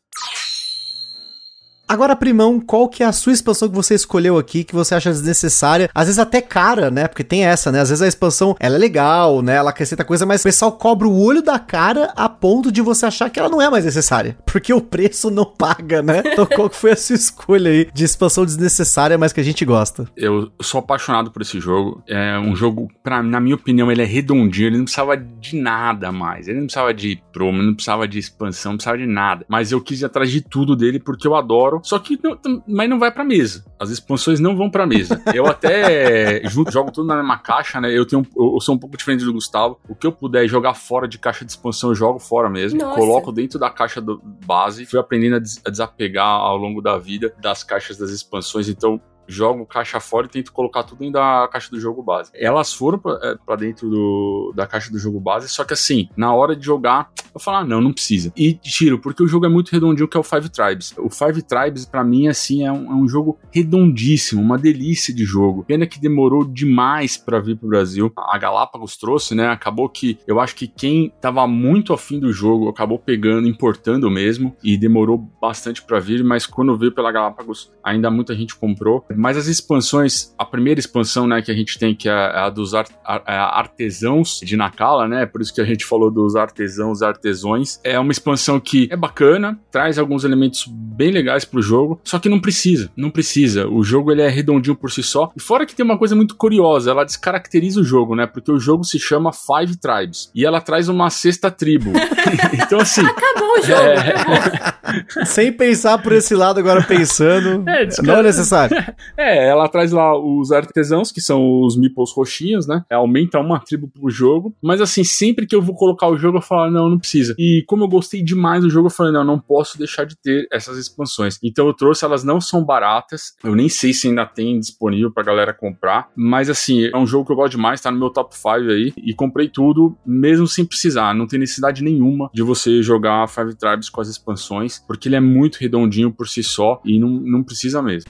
[1.87, 5.11] Agora, primão, qual que é a sua expansão que você escolheu aqui, que você acha
[5.11, 5.89] desnecessária?
[5.93, 7.07] Às vezes até cara, né?
[7.07, 7.81] Porque tem essa, né?
[7.81, 9.55] Às vezes a expansão, ela é legal, né?
[9.55, 13.05] Ela acrescenta coisa, mas o pessoal cobra o olho da cara a ponto de você
[13.05, 14.37] achar que ela não é mais necessária.
[14.45, 16.23] Porque o preço não paga, né?
[16.25, 19.65] Então qual que foi a sua escolha aí de expansão desnecessária, mas que a gente
[19.65, 20.07] gosta?
[20.15, 22.01] Eu sou apaixonado por esse jogo.
[22.07, 26.11] É um jogo, pra, na minha opinião, ele é redondinho, ele não precisava de nada
[26.11, 26.47] mais.
[26.47, 29.45] Ele não precisava de promo, não precisava de expansão, não precisava de nada.
[29.49, 32.89] Mas eu quis ir atrás de tudo dele porque eu adoro só que não, mas
[32.89, 33.65] não vai pra mesa.
[33.79, 35.21] As expansões não vão pra mesa.
[35.33, 37.95] Eu até junto, jogo tudo na mesma caixa, né?
[37.95, 39.79] Eu tenho eu sou um pouco diferente do Gustavo.
[39.87, 42.79] O que eu puder jogar fora de caixa de expansão, eu jogo fora mesmo.
[42.79, 42.95] Nossa.
[42.95, 44.85] Coloco dentro da caixa do base.
[44.85, 48.69] Fui aprendendo a desapegar ao longo da vida das caixas das expansões.
[48.69, 52.31] Então, jogo caixa fora e tento colocar tudo dentro da caixa do jogo base.
[52.33, 56.33] Elas foram para é, dentro do, da caixa do jogo base, só que assim, na
[56.33, 58.31] hora de jogar, eu falo, ah, não, não precisa.
[58.37, 60.93] E tiro, porque o jogo é muito redondinho, que é o Five Tribes.
[60.97, 65.23] O Five Tribes, para mim, assim, é um, é um, jogo redondíssimo, uma delícia de
[65.23, 65.63] jogo.
[65.63, 68.11] Pena que demorou demais para vir pro Brasil.
[68.17, 69.47] A Galápagos trouxe, né?
[69.47, 74.55] Acabou que eu acho que quem tava muito afim do jogo acabou pegando, importando mesmo,
[74.63, 79.05] e demorou bastante para vir, mas quando veio pela Galápagos, ainda muita gente comprou.
[79.17, 82.73] Mas as expansões, a primeira expansão, né, que a gente tem, que é a dos
[82.73, 87.01] art, a, a artesãos de Nakala, né, por isso que a gente falou dos artesãos,
[87.01, 92.19] artesões, é uma expansão que é bacana, traz alguns elementos bem legais pro jogo, só
[92.19, 93.67] que não precisa, não precisa.
[93.67, 95.31] O jogo ele é redondinho por si só.
[95.35, 98.59] E fora que tem uma coisa muito curiosa, ela descaracteriza o jogo, né, porque o
[98.59, 101.91] jogo se chama Five Tribes e ela traz uma sexta tribo.
[102.53, 103.81] então assim, acabou o jogo.
[103.81, 105.25] É...
[105.25, 108.75] Sem pensar por esse lado agora pensando, é, não é necessário.
[109.17, 112.83] É, ela traz lá os artesãos, que são os meeples roxinhos, né?
[112.89, 114.55] É, aumenta uma tribo pro jogo.
[114.61, 117.35] Mas assim, sempre que eu vou colocar o jogo, eu falo, não, não precisa.
[117.37, 120.47] E como eu gostei demais do jogo, eu falei, não, não posso deixar de ter
[120.51, 121.37] essas expansões.
[121.43, 123.33] Então eu trouxe, elas não são baratas.
[123.43, 126.09] Eu nem sei se ainda tem disponível pra galera comprar.
[126.15, 128.93] Mas assim, é um jogo que eu gosto demais, tá no meu top 5 aí.
[128.97, 131.13] E comprei tudo, mesmo sem precisar.
[131.13, 135.19] Não tem necessidade nenhuma de você jogar Five Tribes com as expansões, porque ele é
[135.19, 138.09] muito redondinho por si só e não, não precisa mesmo.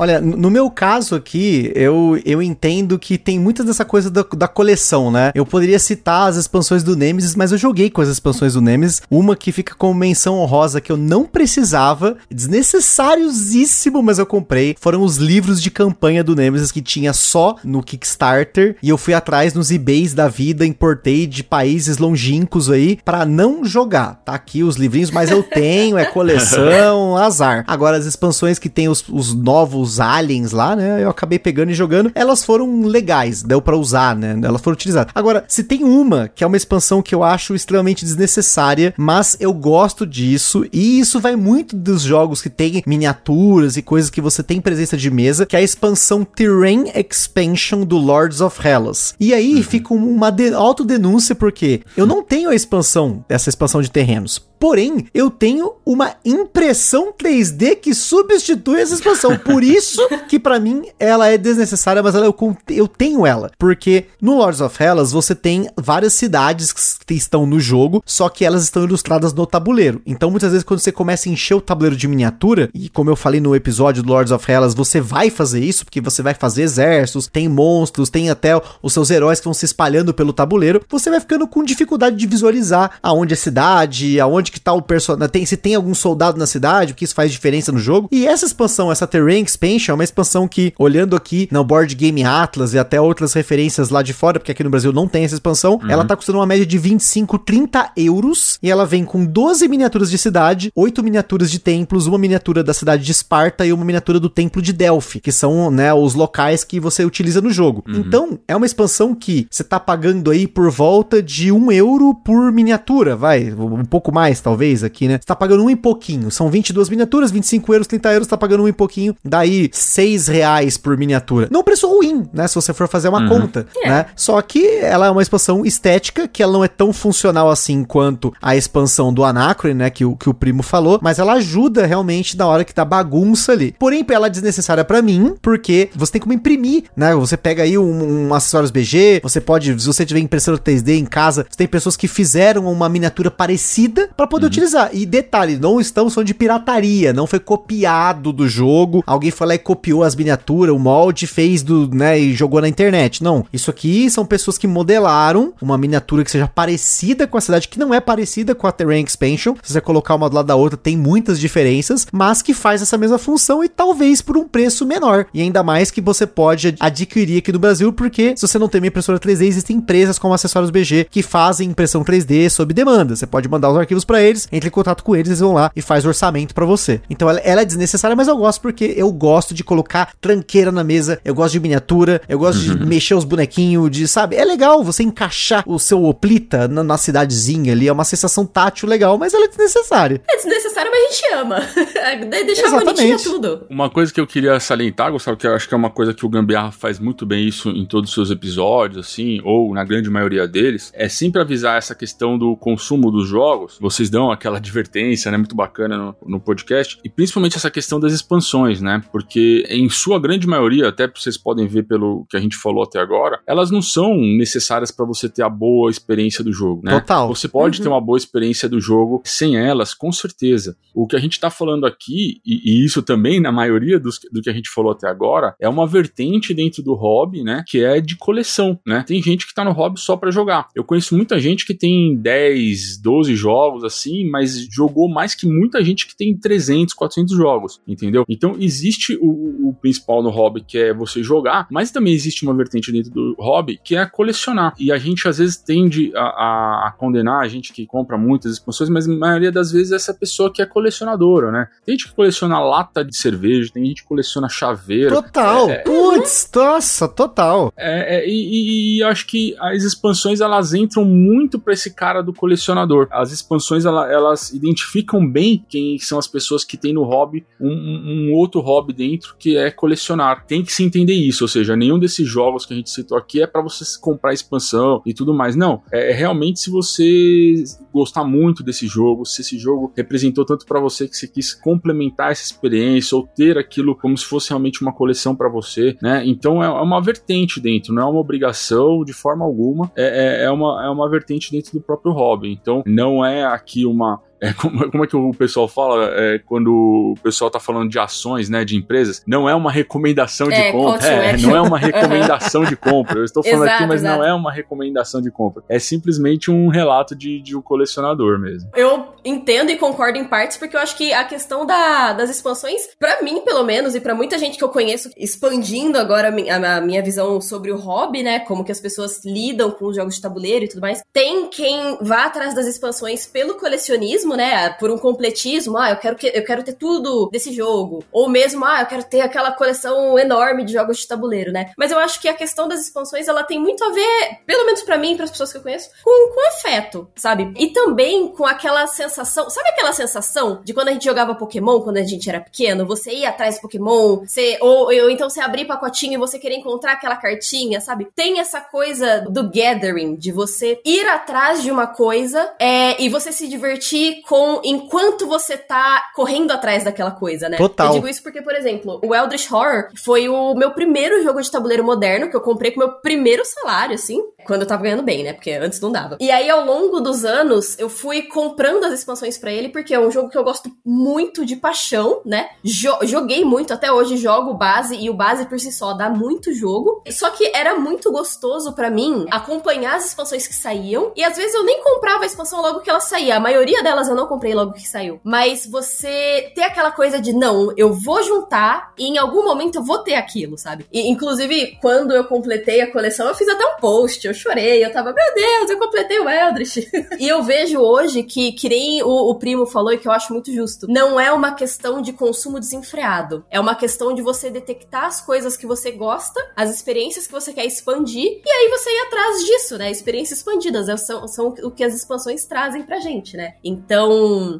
[0.00, 4.48] Olha, no meu caso aqui, eu, eu entendo que tem muita dessa coisa da, da
[4.48, 5.30] coleção, né?
[5.34, 9.02] Eu poderia citar as expansões do Nemesis, mas eu joguei com as expansões do Nemesis.
[9.10, 14.74] Uma que fica como menção honrosa que eu não precisava, desnecessariosíssimo, mas eu comprei.
[14.80, 18.76] Foram os livros de campanha do Nemesis que tinha só no Kickstarter.
[18.82, 23.66] E eu fui atrás nos eBays da vida, importei de países longínquos aí para não
[23.66, 24.22] jogar.
[24.24, 27.64] Tá aqui os livrinhos, mas eu tenho, é coleção, azar.
[27.66, 31.02] Agora as expansões que tem os, os novos os aliens lá, né?
[31.02, 32.12] Eu acabei pegando e jogando.
[32.14, 34.38] Elas foram legais, deu para usar, né?
[34.42, 35.12] Elas foram utilizadas.
[35.14, 39.52] Agora, se tem uma que é uma expansão que eu acho extremamente desnecessária, mas eu
[39.52, 44.42] gosto disso e isso vai muito dos jogos que tem miniaturas e coisas que você
[44.42, 49.14] tem presença de mesa, que é a expansão Terrain Expansion do Lords of Hellas.
[49.18, 49.62] E aí uhum.
[49.62, 54.49] fica uma de autodenúncia porque eu não tenho a expansão, essa expansão de terrenos.
[54.60, 59.38] Porém, eu tenho uma impressão 3D que substitui essa expansão.
[59.38, 63.50] Por isso que para mim ela é desnecessária, mas ela, eu, eu tenho ela.
[63.58, 68.44] Porque no Lords of Hellas você tem várias cidades que estão no jogo, só que
[68.44, 70.02] elas estão ilustradas no tabuleiro.
[70.04, 73.16] Então muitas vezes quando você começa a encher o tabuleiro de miniatura, e como eu
[73.16, 76.62] falei no episódio do Lords of Hellas, você vai fazer isso, porque você vai fazer
[76.62, 81.08] exércitos, tem monstros, tem até os seus heróis que vão se espalhando pelo tabuleiro, você
[81.08, 85.30] vai ficando com dificuldade de visualizar aonde é cidade, aonde onde que tá o personagem,
[85.30, 88.08] tem, se tem algum soldado na cidade, o que isso faz diferença no jogo.
[88.10, 92.22] E essa expansão, essa Terrain Expansion, é uma expansão que, olhando aqui no Board Game
[92.24, 95.34] Atlas e até outras referências lá de fora, porque aqui no Brasil não tem essa
[95.34, 95.90] expansão, uhum.
[95.90, 98.58] ela tá custando uma média de 25, 30 euros.
[98.62, 102.74] E ela vem com 12 miniaturas de cidade, 8 miniaturas de templos, uma miniatura da
[102.74, 106.64] cidade de Esparta e uma miniatura do templo de Delphi, que são, né, os locais
[106.64, 107.84] que você utiliza no jogo.
[107.86, 107.96] Uhum.
[107.96, 112.50] Então, é uma expansão que você tá pagando aí por volta de 1 euro por
[112.52, 115.18] miniatura, vai, um pouco mais, talvez, aqui, né?
[115.20, 116.30] Você tá pagando um e pouquinho.
[116.30, 119.14] São 22 miniaturas, 25 euros, 30 euros, tá pagando um e pouquinho.
[119.24, 121.48] Daí, 6 reais por miniatura.
[121.50, 122.46] Não preço ruim, né?
[122.48, 123.28] Se você for fazer uma uhum.
[123.28, 123.88] conta, é.
[123.88, 124.06] né?
[124.16, 128.32] Só que ela é uma expansão estética, que ela não é tão funcional assim quanto
[128.40, 129.90] a expansão do Anacron, né?
[129.90, 133.52] Que o, que o primo falou, mas ela ajuda realmente na hora que tá bagunça
[133.52, 133.74] ali.
[133.78, 137.14] Porém, ela é desnecessária para mim, porque você tem como imprimir, né?
[137.14, 141.04] Você pega aí um, um acessórios BG, você pode, se você tiver impressora 3D em
[141.04, 144.50] casa, você tem pessoas que fizeram uma miniatura parecida para poder uhum.
[144.50, 144.90] utilizar.
[144.92, 149.54] E detalhe, não estamos falando de pirataria, não foi copiado do jogo, alguém foi lá
[149.54, 153.22] e copiou as miniaturas, o molde, fez do, né, e jogou na internet.
[153.22, 157.68] Não, isso aqui são pessoas que modelaram uma miniatura que seja parecida com a cidade,
[157.68, 159.54] que não é parecida com a Terrain Expansion.
[159.62, 162.96] Se você colocar uma do lado da outra, tem muitas diferenças, mas que faz essa
[162.96, 165.26] mesma função e talvez por um preço menor.
[165.34, 168.80] E ainda mais que você pode adquirir aqui no Brasil, porque se você não tem
[168.80, 173.16] uma impressora 3D, existem empresas como Acessórios BG que fazem impressão 3D sob demanda.
[173.16, 175.70] Você pode mandar os arquivos para eles, entre em contato com eles, eles vão lá
[175.74, 177.00] e faz orçamento para você.
[177.08, 180.84] Então ela, ela, é desnecessária, mas eu gosto porque eu gosto de colocar tranqueira na
[180.84, 182.76] mesa, eu gosto de miniatura, eu gosto uhum.
[182.76, 184.36] de mexer os bonequinhos, de, sabe?
[184.36, 188.88] É legal você encaixar o seu Oplita na, na, cidadezinha ali, é uma sensação tátil
[188.88, 190.20] legal, mas ela é desnecessária.
[190.28, 191.60] É desnecessária, mas a gente ama.
[192.44, 192.84] Deixar Exatamente.
[192.84, 193.66] bonitinha tudo.
[193.68, 196.24] Uma coisa que eu queria salientar, Gustavo, que eu acho que é uma coisa que
[196.24, 200.10] o Gambiarra faz muito bem isso em todos os seus episódios, assim, ou na grande
[200.10, 203.78] maioria deles, é sempre avisar essa questão do consumo dos jogos.
[204.00, 208.14] Vocês dão aquela advertência, né, muito bacana no, no podcast, e principalmente essa questão das
[208.14, 212.56] expansões, né, porque em sua grande maioria, até vocês podem ver pelo que a gente
[212.56, 216.80] falou até agora, elas não são necessárias para você ter a boa experiência do jogo,
[216.82, 216.92] né?
[216.92, 217.28] Total.
[217.28, 217.82] Você pode uhum.
[217.82, 220.74] ter uma boa experiência do jogo sem elas, com certeza.
[220.94, 224.40] O que a gente tá falando aqui, e, e isso também na maioria dos, do
[224.40, 228.00] que a gente falou até agora, é uma vertente dentro do hobby, né, que é
[228.00, 229.04] de coleção, né?
[229.06, 230.68] Tem gente que tá no hobby só para jogar.
[230.74, 235.82] Eu conheço muita gente que tem 10, 12 jogos assim, mas jogou mais que muita
[235.84, 238.24] gente que tem 300, 400 jogos, entendeu?
[238.28, 242.54] Então existe o, o, principal no hobby que é você jogar, mas também existe uma
[242.54, 244.74] vertente dentro do hobby que é colecionar.
[244.78, 248.52] E a gente às vezes tende a, a, a condenar a gente que compra muitas
[248.52, 251.68] expansões, mas a maioria das vezes é essa pessoa que é colecionadora, né?
[251.84, 255.14] Tem gente que coleciona lata de cerveja, tem gente que coleciona chaveiro.
[255.14, 255.68] Total!
[255.68, 257.72] É, é Putz, nossa, total!
[257.76, 262.22] É, é e, e, e acho que as expansões elas entram muito para esse cara
[262.22, 263.08] do colecionador.
[263.10, 267.44] As expansões expansões ela, elas identificam bem quem são as pessoas que têm no hobby
[267.60, 270.44] um, um, outro hobby dentro que é colecionar.
[270.46, 273.42] Tem que se entender isso, ou seja, nenhum desses jogos que a gente citou aqui
[273.42, 275.56] é para você comprar expansão e tudo mais.
[275.56, 280.66] Não, é, é realmente se você gostar muito desse jogo, se esse jogo representou tanto
[280.66, 284.82] para você que você quis complementar essa experiência ou ter aquilo como se fosse realmente
[284.82, 286.22] uma coleção para você, né?
[286.24, 290.44] Então é, é uma vertente dentro, não é uma obrigação de forma alguma, é, é,
[290.44, 292.52] é, uma, é uma vertente dentro do próprio hobby.
[292.52, 296.70] Então não é aqui uma é, como, como, é que o pessoal fala é, quando
[296.72, 299.22] o pessoal tá falando de ações, né, de empresas?
[299.26, 301.06] Não é uma recomendação de é, compra.
[301.06, 303.18] É, não é uma recomendação de compra.
[303.18, 304.18] Eu estou falando exato, aqui, mas exato.
[304.18, 305.62] não é uma recomendação de compra.
[305.68, 308.70] É simplesmente um relato de, de um colecionador mesmo.
[308.74, 312.80] Eu entendo e concordo em partes, porque eu acho que a questão da, das expansões,
[312.98, 316.76] para mim, pelo menos, e para muita gente que eu conheço, expandindo agora a minha,
[316.76, 320.14] a minha visão sobre o hobby, né, como que as pessoas lidam com os jogos
[320.14, 324.70] de tabuleiro e tudo mais, tem quem vá atrás das expansões pelo colecionismo mesmo, né,
[324.70, 328.64] por um completismo, ah, eu quero, que, eu quero ter tudo desse jogo, ou mesmo,
[328.64, 331.72] ah, eu quero ter aquela coleção enorme de jogos de tabuleiro, né?
[331.76, 334.82] Mas eu acho que a questão das expansões, ela tem muito a ver, pelo menos
[334.82, 337.52] para mim, para as pessoas que eu conheço, com, com afeto, sabe?
[337.56, 341.96] E também com aquela sensação, sabe aquela sensação de quando a gente jogava Pokémon, quando
[341.96, 345.66] a gente era pequeno, você ia atrás do Pokémon, você, ou, ou então você abrir
[345.66, 348.08] pacotinho e você querer encontrar aquela cartinha, sabe?
[348.14, 353.32] Tem essa coisa do gathering, de você ir atrás de uma coisa é, e você
[353.32, 357.56] se divertir com enquanto você tá correndo atrás daquela coisa, né?
[357.56, 357.88] Total.
[357.88, 361.50] Eu digo isso porque, por exemplo, o Eldritch Horror foi o meu primeiro jogo de
[361.50, 364.22] tabuleiro moderno que eu comprei com meu primeiro salário, assim.
[364.44, 365.32] Quando eu tava ganhando bem, né?
[365.32, 366.16] Porque antes não dava.
[366.20, 370.00] E aí, ao longo dos anos, eu fui comprando as expansões para ele, porque é
[370.00, 372.48] um jogo que eu gosto muito de paixão, né?
[372.64, 376.52] Jo joguei muito, até hoje jogo base, e o base por si só dá muito
[376.52, 377.02] jogo.
[377.10, 381.54] Só que era muito gostoso para mim acompanhar as expansões que saíam, e às vezes
[381.54, 383.36] eu nem comprava a expansão logo que ela saía.
[383.36, 385.20] A maioria delas eu não comprei logo que saiu.
[385.24, 389.84] Mas você ter aquela coisa de, não, eu vou juntar e em algum momento eu
[389.84, 390.86] vou ter aquilo, sabe?
[390.92, 394.92] E, inclusive, quando eu completei a coleção, eu fiz até um post eu chorei, eu
[394.92, 396.88] tava, meu Deus, eu completei o Eldritch.
[397.18, 400.32] e eu vejo hoje que, que nem o, o primo falou e que eu acho
[400.32, 403.44] muito justo, não é uma questão de consumo desenfreado.
[403.50, 407.52] É uma questão de você detectar as coisas que você gosta, as experiências que você
[407.52, 409.90] quer expandir, e aí você ir atrás disso, né?
[409.90, 413.54] Experiências expandidas é, são, são o que as expansões trazem pra gente, né?
[413.62, 413.99] Então,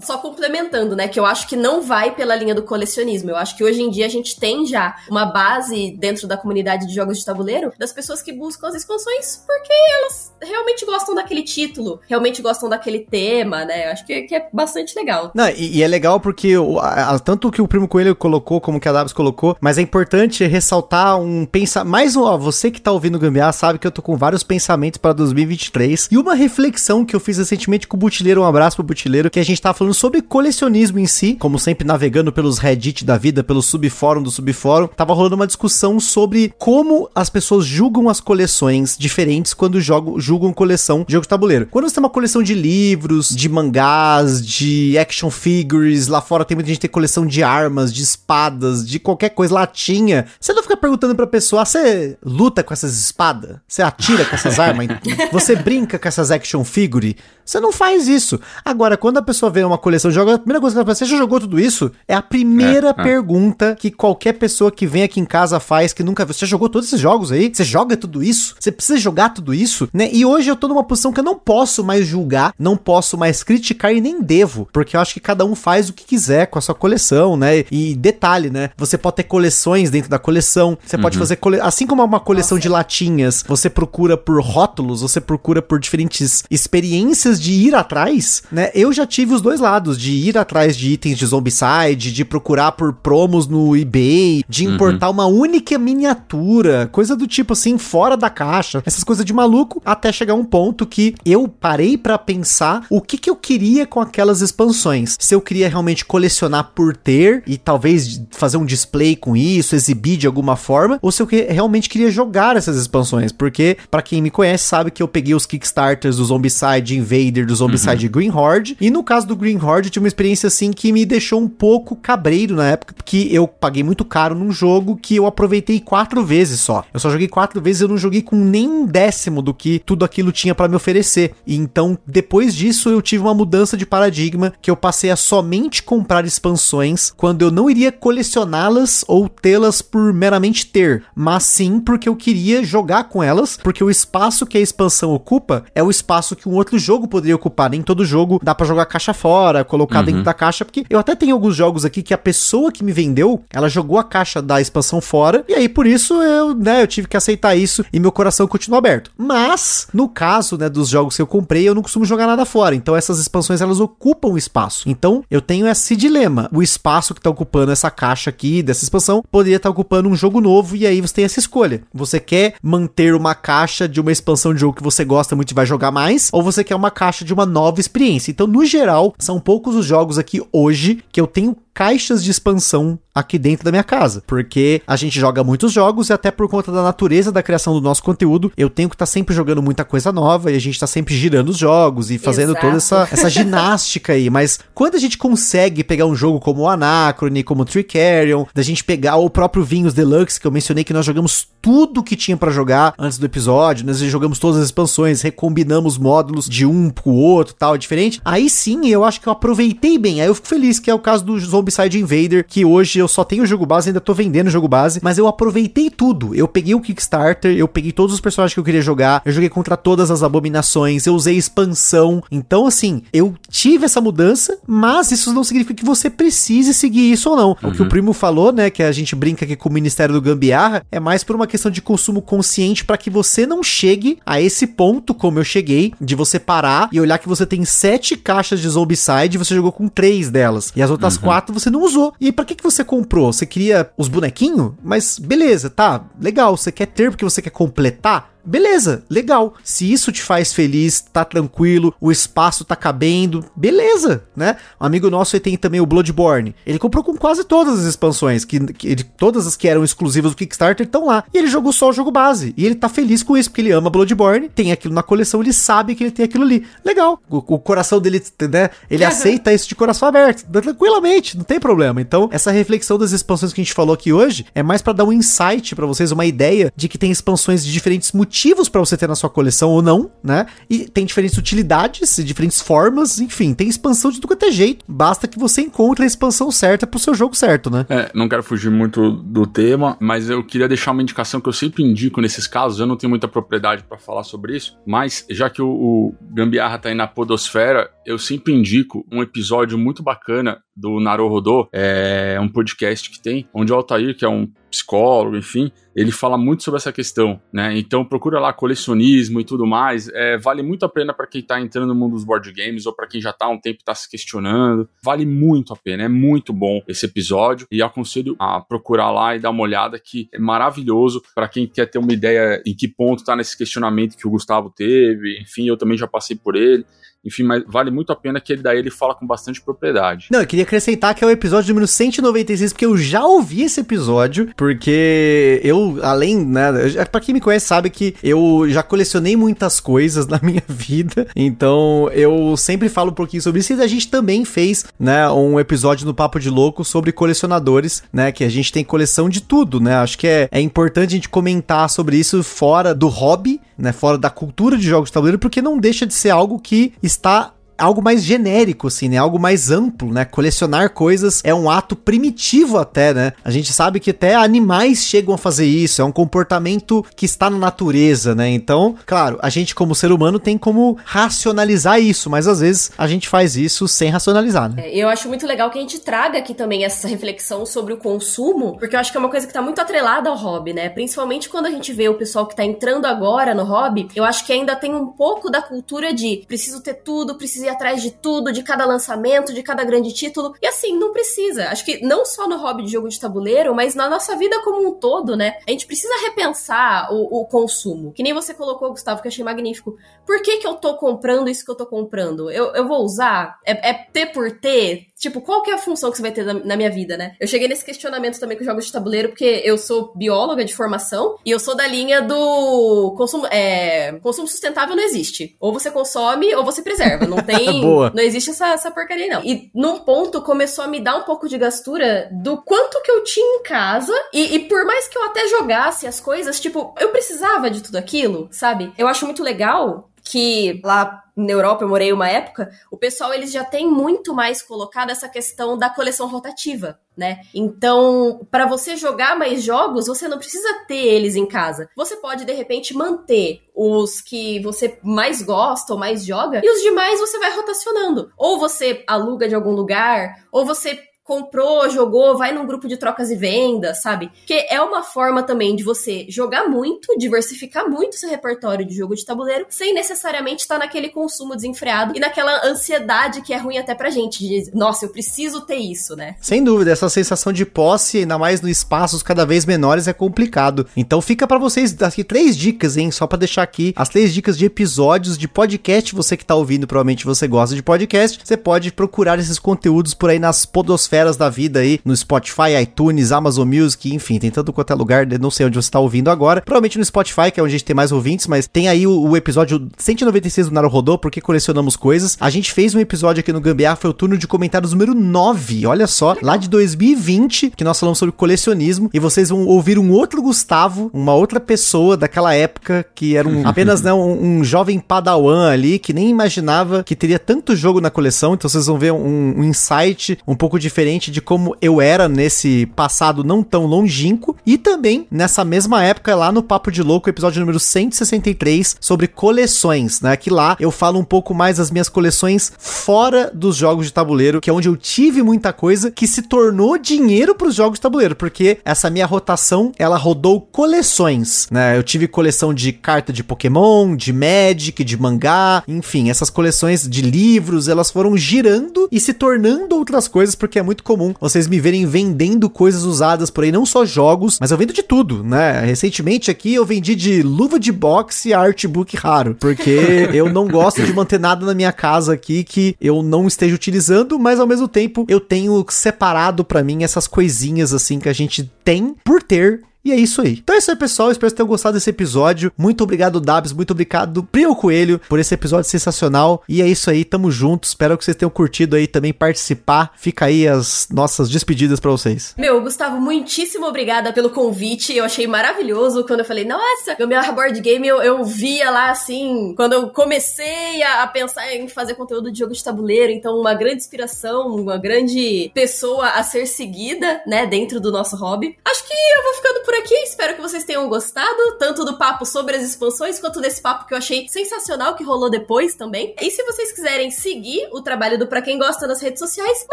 [0.01, 1.09] só complementando, né?
[1.09, 3.31] Que eu acho que não vai pela linha do colecionismo.
[3.31, 6.87] Eu acho que hoje em dia a gente tem já uma base dentro da comunidade
[6.87, 11.15] de jogos de tabuleiro das pessoas que buscam as expansões por porque elas realmente gostam
[11.15, 13.91] daquele título, realmente gostam daquele tema, né?
[13.91, 15.31] Acho que, que é bastante legal.
[15.35, 18.61] Não, e, e é legal porque o, a, tanto o que o Primo Coelho colocou,
[18.61, 22.71] como que a Dabs colocou, mas é importante ressaltar um pensa mais um, ó, você
[22.71, 26.17] que tá ouvindo o Gambiar sabe que eu tô com vários pensamentos para 2023 e
[26.17, 29.45] uma reflexão que eu fiz recentemente com o Butileiro, um abraço pro Butileiro, que a
[29.45, 33.63] gente tava falando sobre colecionismo em si, como sempre navegando pelos Reddit da vida, pelo
[33.63, 39.55] subfórum do subfórum, tava rolando uma discussão sobre como as pessoas julgam as coleções diferentes
[39.55, 41.67] quando jogam, julgam coleção de jogo de tabuleiro.
[41.71, 46.57] Quando você tem uma coleção de livros, de mangás, de action figures, lá fora tem
[46.57, 50.27] muita gente que tem coleção de armas, de espadas, de qualquer coisa, latinha.
[50.41, 53.57] Você não fica perguntando pra pessoa, ah, você luta com essas espadas?
[53.67, 54.89] Você atira com essas armas?
[55.33, 57.15] Você brinca com essas action figures?
[57.45, 58.41] Você não faz isso.
[58.65, 60.95] Agora, quando a pessoa vê uma coleção de jogos, a primeira coisa que ela fala,
[60.95, 61.91] você já jogou tudo isso?
[62.07, 62.93] É a primeira é, é.
[62.93, 66.35] pergunta que qualquer pessoa que vem aqui em casa faz, que nunca viu.
[66.35, 67.51] Você já jogou todos esses jogos aí?
[67.53, 68.55] Você joga tudo isso?
[68.59, 69.89] Você precisa jogar tudo isso?
[69.93, 70.09] Né?
[70.13, 73.43] E hoje eu tô numa posição que eu não posso mais julgar, não posso mais
[73.43, 76.59] criticar e nem devo, porque eu acho que cada um faz o que quiser com
[76.59, 77.65] a sua coleção, né?
[77.71, 78.71] E detalhe, né?
[78.77, 81.03] Você pode ter coleções dentro da coleção, você uhum.
[81.03, 81.61] pode fazer cole...
[81.61, 82.63] assim como uma coleção Nossa.
[82.63, 88.71] de latinhas, você procura por rótulos, você procura por diferentes experiências de ir atrás, né?
[88.75, 92.73] Eu já tive os dois lados, de ir atrás de itens de Zombicide, de procurar
[92.73, 94.75] por promos no eBay, de uhum.
[94.75, 95.15] importar uhum.
[95.15, 100.13] uma única miniatura, coisa do tipo assim, fora da caixa, essas coisas de maluco, até
[100.13, 104.41] chegar um ponto que eu parei para pensar o que que eu queria com aquelas
[104.41, 105.17] expansões.
[105.19, 110.17] Se eu queria realmente colecionar por ter e talvez fazer um display com isso, exibir
[110.17, 114.31] de alguma forma, ou se eu realmente queria jogar essas expansões, porque para quem me
[114.31, 118.13] conhece sabe que eu peguei os Kickstarters do Zombicide Invader do Zombicide uhum.
[118.13, 118.77] Green Horde.
[118.81, 121.49] E no caso do Green Horde, eu tive uma experiência assim que me deixou um
[121.49, 126.25] pouco cabreiro na época, porque eu paguei muito caro num jogo que eu aproveitei quatro
[126.25, 126.85] vezes só.
[126.93, 130.05] Eu só joguei quatro vezes, eu não joguei com nem um décimo do que tudo
[130.05, 131.35] aquilo tinha para me oferecer.
[131.47, 135.83] E então, depois disso, eu tive uma mudança de paradigma que eu passei a somente
[135.83, 142.09] comprar expansões quando eu não iria colecioná-las ou tê-las por meramente ter, mas sim porque
[142.09, 146.37] eu queria jogar com elas, porque o espaço que a expansão ocupa é o espaço
[146.37, 147.71] que um outro jogo poderia ocupar.
[147.71, 150.05] Nem todo jogo dá para jogar jogar a caixa fora, colocar uhum.
[150.05, 152.93] dentro da caixa, porque eu até tenho alguns jogos aqui que a pessoa que me
[152.93, 156.87] vendeu, ela jogou a caixa da expansão fora, e aí por isso eu, né, eu
[156.87, 159.11] tive que aceitar isso e meu coração continua aberto.
[159.17, 162.75] Mas, no caso, né, dos jogos que eu comprei, eu não costumo jogar nada fora,
[162.75, 164.89] então essas expansões elas ocupam espaço.
[164.89, 166.49] Então, eu tenho esse dilema.
[166.53, 170.17] O espaço que tá ocupando essa caixa aqui dessa expansão poderia estar tá ocupando um
[170.17, 171.83] jogo novo e aí você tem essa escolha.
[171.93, 175.55] Você quer manter uma caixa de uma expansão de jogo que você gosta muito e
[175.55, 178.31] vai jogar mais, ou você quer uma caixa de uma nova experiência.
[178.31, 182.99] Então, no geral, são poucos os jogos aqui hoje que eu tenho caixas de expansão
[183.15, 186.71] aqui dentro da minha casa, porque a gente joga muitos jogos e até por conta
[186.71, 189.83] da natureza da criação do nosso conteúdo, eu tenho que estar tá sempre jogando muita
[189.83, 192.67] coisa nova e a gente tá sempre girando os jogos e fazendo Exato.
[192.67, 196.69] toda essa, essa ginástica aí, mas quando a gente consegue pegar um jogo como o
[196.69, 200.93] Anacrone, como o Tricarion, da gente pegar o próprio Vinhos Deluxe, que eu mencionei que
[200.93, 205.23] nós jogamos tudo que tinha para jogar antes do episódio, nós jogamos todas as expansões,
[205.23, 209.99] recombinamos módulos de um pro outro, tal, diferente, aí sim eu acho que eu aproveitei
[209.99, 211.39] bem, aí eu fico feliz, que é o caso do
[211.71, 214.69] Zombicide Invader, que hoje eu só tenho o jogo base, ainda tô vendendo o jogo
[214.69, 216.35] base, mas eu aproveitei tudo.
[216.35, 219.49] Eu peguei o Kickstarter, eu peguei todos os personagens que eu queria jogar, eu joguei
[219.49, 222.23] contra todas as abominações, eu usei expansão.
[222.31, 227.31] Então, assim, eu tive essa mudança, mas isso não significa que você precise seguir isso
[227.31, 227.49] ou não.
[227.63, 227.71] Uhum.
[227.71, 227.89] O que o uhum.
[227.89, 231.23] primo falou, né, que a gente brinca aqui com o Ministério do Gambiarra, é mais
[231.23, 235.39] por uma questão de consumo consciente para que você não chegue a esse ponto, como
[235.39, 239.39] eu cheguei, de você parar e olhar que você tem sete caixas de Zombicide e
[239.39, 240.73] você jogou com três delas.
[240.75, 241.23] E as outras uhum.
[241.23, 242.15] quatro você não usou.
[242.21, 243.33] E para que, que você comprou?
[243.33, 244.73] Você queria os bonequinhos?
[244.83, 246.57] Mas beleza, tá, legal.
[246.57, 248.30] Você quer ter porque você quer completar?
[248.45, 249.55] Beleza, legal.
[249.63, 254.57] Se isso te faz feliz, tá tranquilo, o espaço tá cabendo, beleza, né?
[254.81, 256.55] Um amigo nosso tem também o Bloodborne.
[256.67, 260.33] Ele comprou com quase todas as expansões, que, que ele, todas as que eram exclusivas
[260.33, 261.25] do Kickstarter estão lá.
[261.33, 262.55] E ele jogou só o jogo base.
[262.57, 265.53] E ele tá feliz com isso, porque ele ama Bloodborne, tem aquilo na coleção, ele
[265.53, 266.67] sabe que ele tem aquilo ali.
[266.85, 267.21] Legal.
[267.29, 268.71] O, o coração dele, né?
[268.91, 272.01] Ele aceita isso de coração aberto, tranquilamente, não tem problema.
[272.01, 275.05] Então, essa reflexão das expansões que a gente falou aqui hoje é mais para dar
[275.05, 278.81] um insight para vocês, uma ideia de que tem expansões de diferentes motivos motivos para
[278.81, 280.47] você ter na sua coleção ou não, né?
[280.71, 284.85] E tem diferentes utilidades, diferentes formas, enfim, tem expansão de tudo quanto é jeito.
[284.87, 287.85] Basta que você encontre a expansão certa pro seu jogo certo, né?
[287.89, 291.53] É, não quero fugir muito do tema, mas eu queria deixar uma indicação que eu
[291.53, 292.79] sempre indico nesses casos.
[292.79, 296.79] Eu não tenho muita propriedade para falar sobre isso, mas já que o, o Gambiarra
[296.79, 302.49] tá aí na Podosfera, eu sempre indico um episódio muito bacana do Naruhodô, é um
[302.49, 306.79] podcast que tem, onde o Altair, que é um psicólogo, enfim, ele fala muito sobre
[306.79, 307.77] essa questão, né?
[307.77, 310.09] Então procura lá colecionismo e tudo mais.
[310.09, 312.95] É, vale muito a pena para quem tá entrando no mundo dos board games ou
[312.95, 314.89] para quem já tá há um tempo e tá se questionando.
[315.03, 319.41] Vale muito a pena, é muito bom esse episódio e aconselho a procurar lá e
[319.41, 323.25] dar uma olhada que é maravilhoso para quem quer ter uma ideia em que ponto
[323.25, 325.41] tá nesse questionamento que o Gustavo teve.
[325.41, 326.85] Enfim, eu também já passei por ele.
[327.25, 330.29] Enfim, mas vale muito a pena que ele daí ele fala com bastante propriedade.
[330.31, 333.81] Não, eu queria acrescentar que é o episódio número 196, porque eu já ouvi esse
[333.81, 336.71] episódio, porque eu, além, né,
[337.11, 342.09] pra quem me conhece sabe que eu já colecionei muitas coisas na minha vida, então
[342.13, 346.07] eu sempre falo um pouquinho sobre isso, e a gente também fez, né, um episódio
[346.07, 349.97] no Papo de Louco sobre colecionadores, né, que a gente tem coleção de tudo, né,
[349.97, 354.19] acho que é, é importante a gente comentar sobre isso fora do hobby, né, fora
[354.19, 358.03] da cultura de jogos de tabuleiro, porque não deixa de ser algo que está algo
[358.03, 359.17] mais genérico, assim, né?
[359.17, 360.25] Algo mais amplo, né?
[360.25, 363.33] Colecionar coisas é um ato primitivo até, né?
[363.45, 367.49] A gente sabe que até animais chegam a fazer isso, é um comportamento que está
[367.49, 368.49] na natureza, né?
[368.51, 373.07] Então, claro, a gente como ser humano tem como racionalizar isso, mas às vezes a
[373.07, 374.83] gente faz isso sem racionalizar, né?
[374.87, 377.97] É, eu acho muito legal que a gente traga aqui também essa reflexão sobre o
[377.97, 380.89] consumo, porque eu acho que é uma coisa que tá muito atrelada ao hobby, né?
[380.89, 384.45] Principalmente quando a gente vê o pessoal que tá entrando agora no hobby, eu acho
[384.45, 388.53] que ainda tem um pouco da cultura de preciso ter tudo, preciso atrás de tudo,
[388.53, 390.55] de cada lançamento, de cada grande título.
[390.61, 391.69] E assim, não precisa.
[391.69, 394.87] Acho que não só no hobby de jogo de tabuleiro, mas na nossa vida como
[394.89, 395.59] um todo, né?
[395.67, 398.13] A gente precisa repensar o, o consumo.
[398.13, 399.97] Que nem você colocou, Gustavo, que eu achei magnífico.
[400.27, 402.51] Por que, que eu tô comprando isso que eu tô comprando?
[402.51, 403.59] Eu, eu vou usar?
[403.65, 405.07] É, é ter por ter?
[405.21, 407.37] Tipo, qual que é a função que você vai ter na, na, minha vida, né?
[407.39, 411.37] Eu cheguei nesse questionamento também com jogos de tabuleiro, porque eu sou bióloga de formação
[411.45, 415.57] e eu sou da linha do consumo, é, consumo sustentável não existe.
[415.61, 417.27] Ou você consome ou você preserva.
[417.27, 417.83] Não tem.
[417.83, 418.11] Boa.
[418.15, 419.45] Não existe essa, essa porcaria, não.
[419.45, 423.23] E num ponto começou a me dar um pouco de gastura do quanto que eu
[423.23, 424.15] tinha em casa.
[424.33, 427.97] E, e por mais que eu até jogasse as coisas, tipo, eu precisava de tudo
[427.97, 428.91] aquilo, sabe?
[428.97, 433.51] Eu acho muito legal que lá na Europa eu morei uma época, o pessoal eles
[433.51, 437.41] já tem muito mais colocado essa questão da coleção rotativa, né?
[437.53, 441.89] Então, para você jogar mais jogos, você não precisa ter eles em casa.
[441.97, 446.81] Você pode de repente manter os que você mais gosta ou mais joga e os
[446.81, 448.31] demais você vai rotacionando.
[448.37, 453.31] Ou você aluga de algum lugar, ou você comprou, jogou, vai num grupo de trocas
[453.31, 454.33] e vendas, sabe?
[454.45, 459.15] Que é uma forma também de você jogar muito, diversificar muito seu repertório de jogo
[459.15, 463.95] de tabuleiro, sem necessariamente estar naquele consumo desenfreado e naquela ansiedade que é ruim até
[463.95, 466.35] pra gente, de, nossa, eu preciso ter isso, né?
[466.41, 470.85] Sem dúvida, essa sensação de posse, ainda mais no espaços cada vez menores, é complicado.
[470.97, 473.13] Então fica para vocês aqui três dicas, hein?
[473.13, 476.13] Só para deixar aqui as três dicas de episódios de podcast.
[476.13, 478.41] Você que tá ouvindo, provavelmente você gosta de podcast.
[478.45, 482.81] Você pode procurar esses conteúdos por aí nas podosferas feras da vida aí no Spotify,
[482.81, 486.31] iTunes, Amazon Music, enfim, tem tanto quanto é lugar, não sei onde você tá ouvindo
[486.31, 486.63] agora.
[486.63, 489.21] Provavelmente no Spotify, que é onde a gente tem mais ouvintes, mas tem aí o,
[489.21, 492.39] o episódio 196 do Naruhodô, porque colecionamos coisas.
[492.41, 495.85] A gente fez um episódio aqui no Gambiar, foi o turno de comentários número 9,
[495.87, 500.11] olha só, lá de 2020, que nós falamos sobre colecionismo, e vocês vão ouvir um
[500.13, 504.99] outro Gustavo, uma outra pessoa daquela época, que era um, apenas né, um, um, jovem
[504.99, 509.13] padawan ali, que nem imaginava que teria tanto jogo na coleção, então vocês vão ver
[509.13, 513.87] um, um insight um pouco diferente diferente de como eu era nesse passado não tão
[513.87, 514.55] longínquo.
[514.67, 520.21] E também nessa mesma época, lá no Papo de Louco, episódio número 163, sobre coleções,
[520.21, 520.37] né?
[520.37, 524.61] Que lá eu falo um pouco mais das minhas coleções fora dos jogos de tabuleiro,
[524.61, 528.03] que é onde eu tive muita coisa que se tornou dinheiro para os jogos de
[528.03, 531.97] tabuleiro, porque essa minha rotação ela rodou coleções, né?
[531.97, 537.23] Eu tive coleção de carta de Pokémon, de Magic, de mangá, enfim, essas coleções de
[537.23, 541.79] livros, elas foram girando e se tornando outras coisas, porque é muito comum vocês me
[541.79, 545.81] verem vendendo coisas usadas por aí, não só jogos, mas eu vendo de tudo, né?
[545.81, 551.03] Recentemente aqui eu vendi de luva de boxe a artbook raro, porque eu não gosto
[551.03, 554.89] de manter nada na minha casa aqui que eu não esteja utilizando, mas ao mesmo
[554.89, 559.83] tempo eu tenho separado para mim essas coisinhas assim que a gente tem por ter
[560.05, 560.61] e é isso aí.
[560.63, 561.31] Então é isso aí, pessoal.
[561.31, 562.73] Espero que tenham gostado desse episódio.
[562.77, 563.73] Muito obrigado, Dabs.
[563.73, 566.63] Muito obrigado, Prio Coelho, por esse episódio sensacional.
[566.69, 567.85] E é isso aí, tamo junto.
[567.85, 570.13] Espero que vocês tenham curtido aí também participar.
[570.17, 572.55] Fica aí as nossas despedidas para vocês.
[572.57, 575.15] Meu, Gustavo, muitíssimo obrigada pelo convite.
[575.15, 579.75] Eu achei maravilhoso quando eu falei, nossa, meu board game eu, eu via lá assim,
[579.77, 583.33] quando eu comecei a, a pensar em fazer conteúdo de jogo de tabuleiro.
[583.33, 588.77] Então, uma grande inspiração, uma grande pessoa a ser seguida, né, dentro do nosso hobby.
[588.85, 590.15] Acho que eu vou ficando por por aqui.
[590.15, 594.15] Espero que vocês tenham gostado, tanto do papo sobre as expansões, quanto desse papo que
[594.15, 596.33] eu achei sensacional que rolou depois também.
[596.41, 599.93] E se vocês quiserem seguir o trabalho do Pra Quem Gosta nas redes sociais, a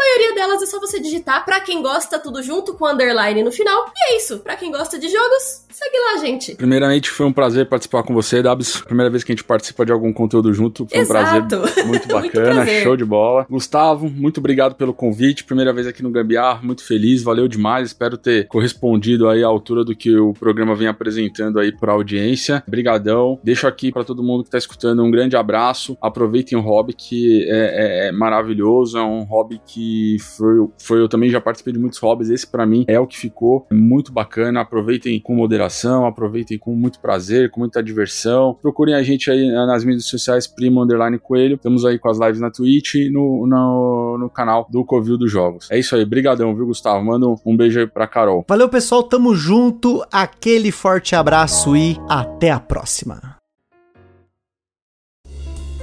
[0.00, 3.86] maioria delas é só você digitar Pra Quem Gosta tudo junto com underline no final.
[3.88, 4.38] E é isso.
[4.38, 6.54] Pra quem gosta de jogos, segue lá, gente.
[6.54, 8.80] Primeiramente, foi um prazer participar com você, Dabs.
[8.82, 10.86] Primeira vez que a gente participa de algum conteúdo junto.
[10.86, 11.56] Foi Exato.
[11.56, 13.46] um prazer muito bacana, muito show de bola.
[13.50, 15.44] Gustavo, muito obrigado pelo convite.
[15.44, 17.88] Primeira vez aqui no Gambiar, muito feliz, valeu demais.
[17.88, 21.94] Espero ter correspondido aí à altura do que o programa vem apresentando aí para a
[21.94, 22.62] audiência.
[22.66, 23.38] Brigadão.
[23.42, 25.96] Deixo aqui para todo mundo que está escutando um grande abraço.
[26.00, 31.08] Aproveitem o hobby que é, é, é, maravilhoso, é um hobby que foi, foi eu
[31.08, 32.30] também já participei de muitos hobbies.
[32.30, 34.60] Esse para mim é o que ficou é muito bacana.
[34.60, 38.56] Aproveitem com moderação, aproveitem com muito prazer, com muita diversão.
[38.60, 41.56] Procurem a gente aí nas mídias sociais Primo Underline Coelho.
[41.56, 45.30] Estamos aí com as lives na Twitch e no, no, no canal do Covil dos
[45.30, 45.70] Jogos.
[45.70, 47.04] É isso aí, brigadão, viu, Gustavo?
[47.04, 48.44] Manda um beijo aí pra Carol.
[48.48, 49.77] Valeu, pessoal, tamo junto.
[49.78, 53.36] Aquele Aquele forte abraço e até a próxima.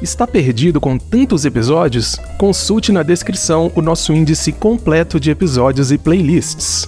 [0.01, 2.17] Está perdido com tantos episódios?
[2.37, 6.85] Consulte na descrição o nosso índice completo de episódios e playlists.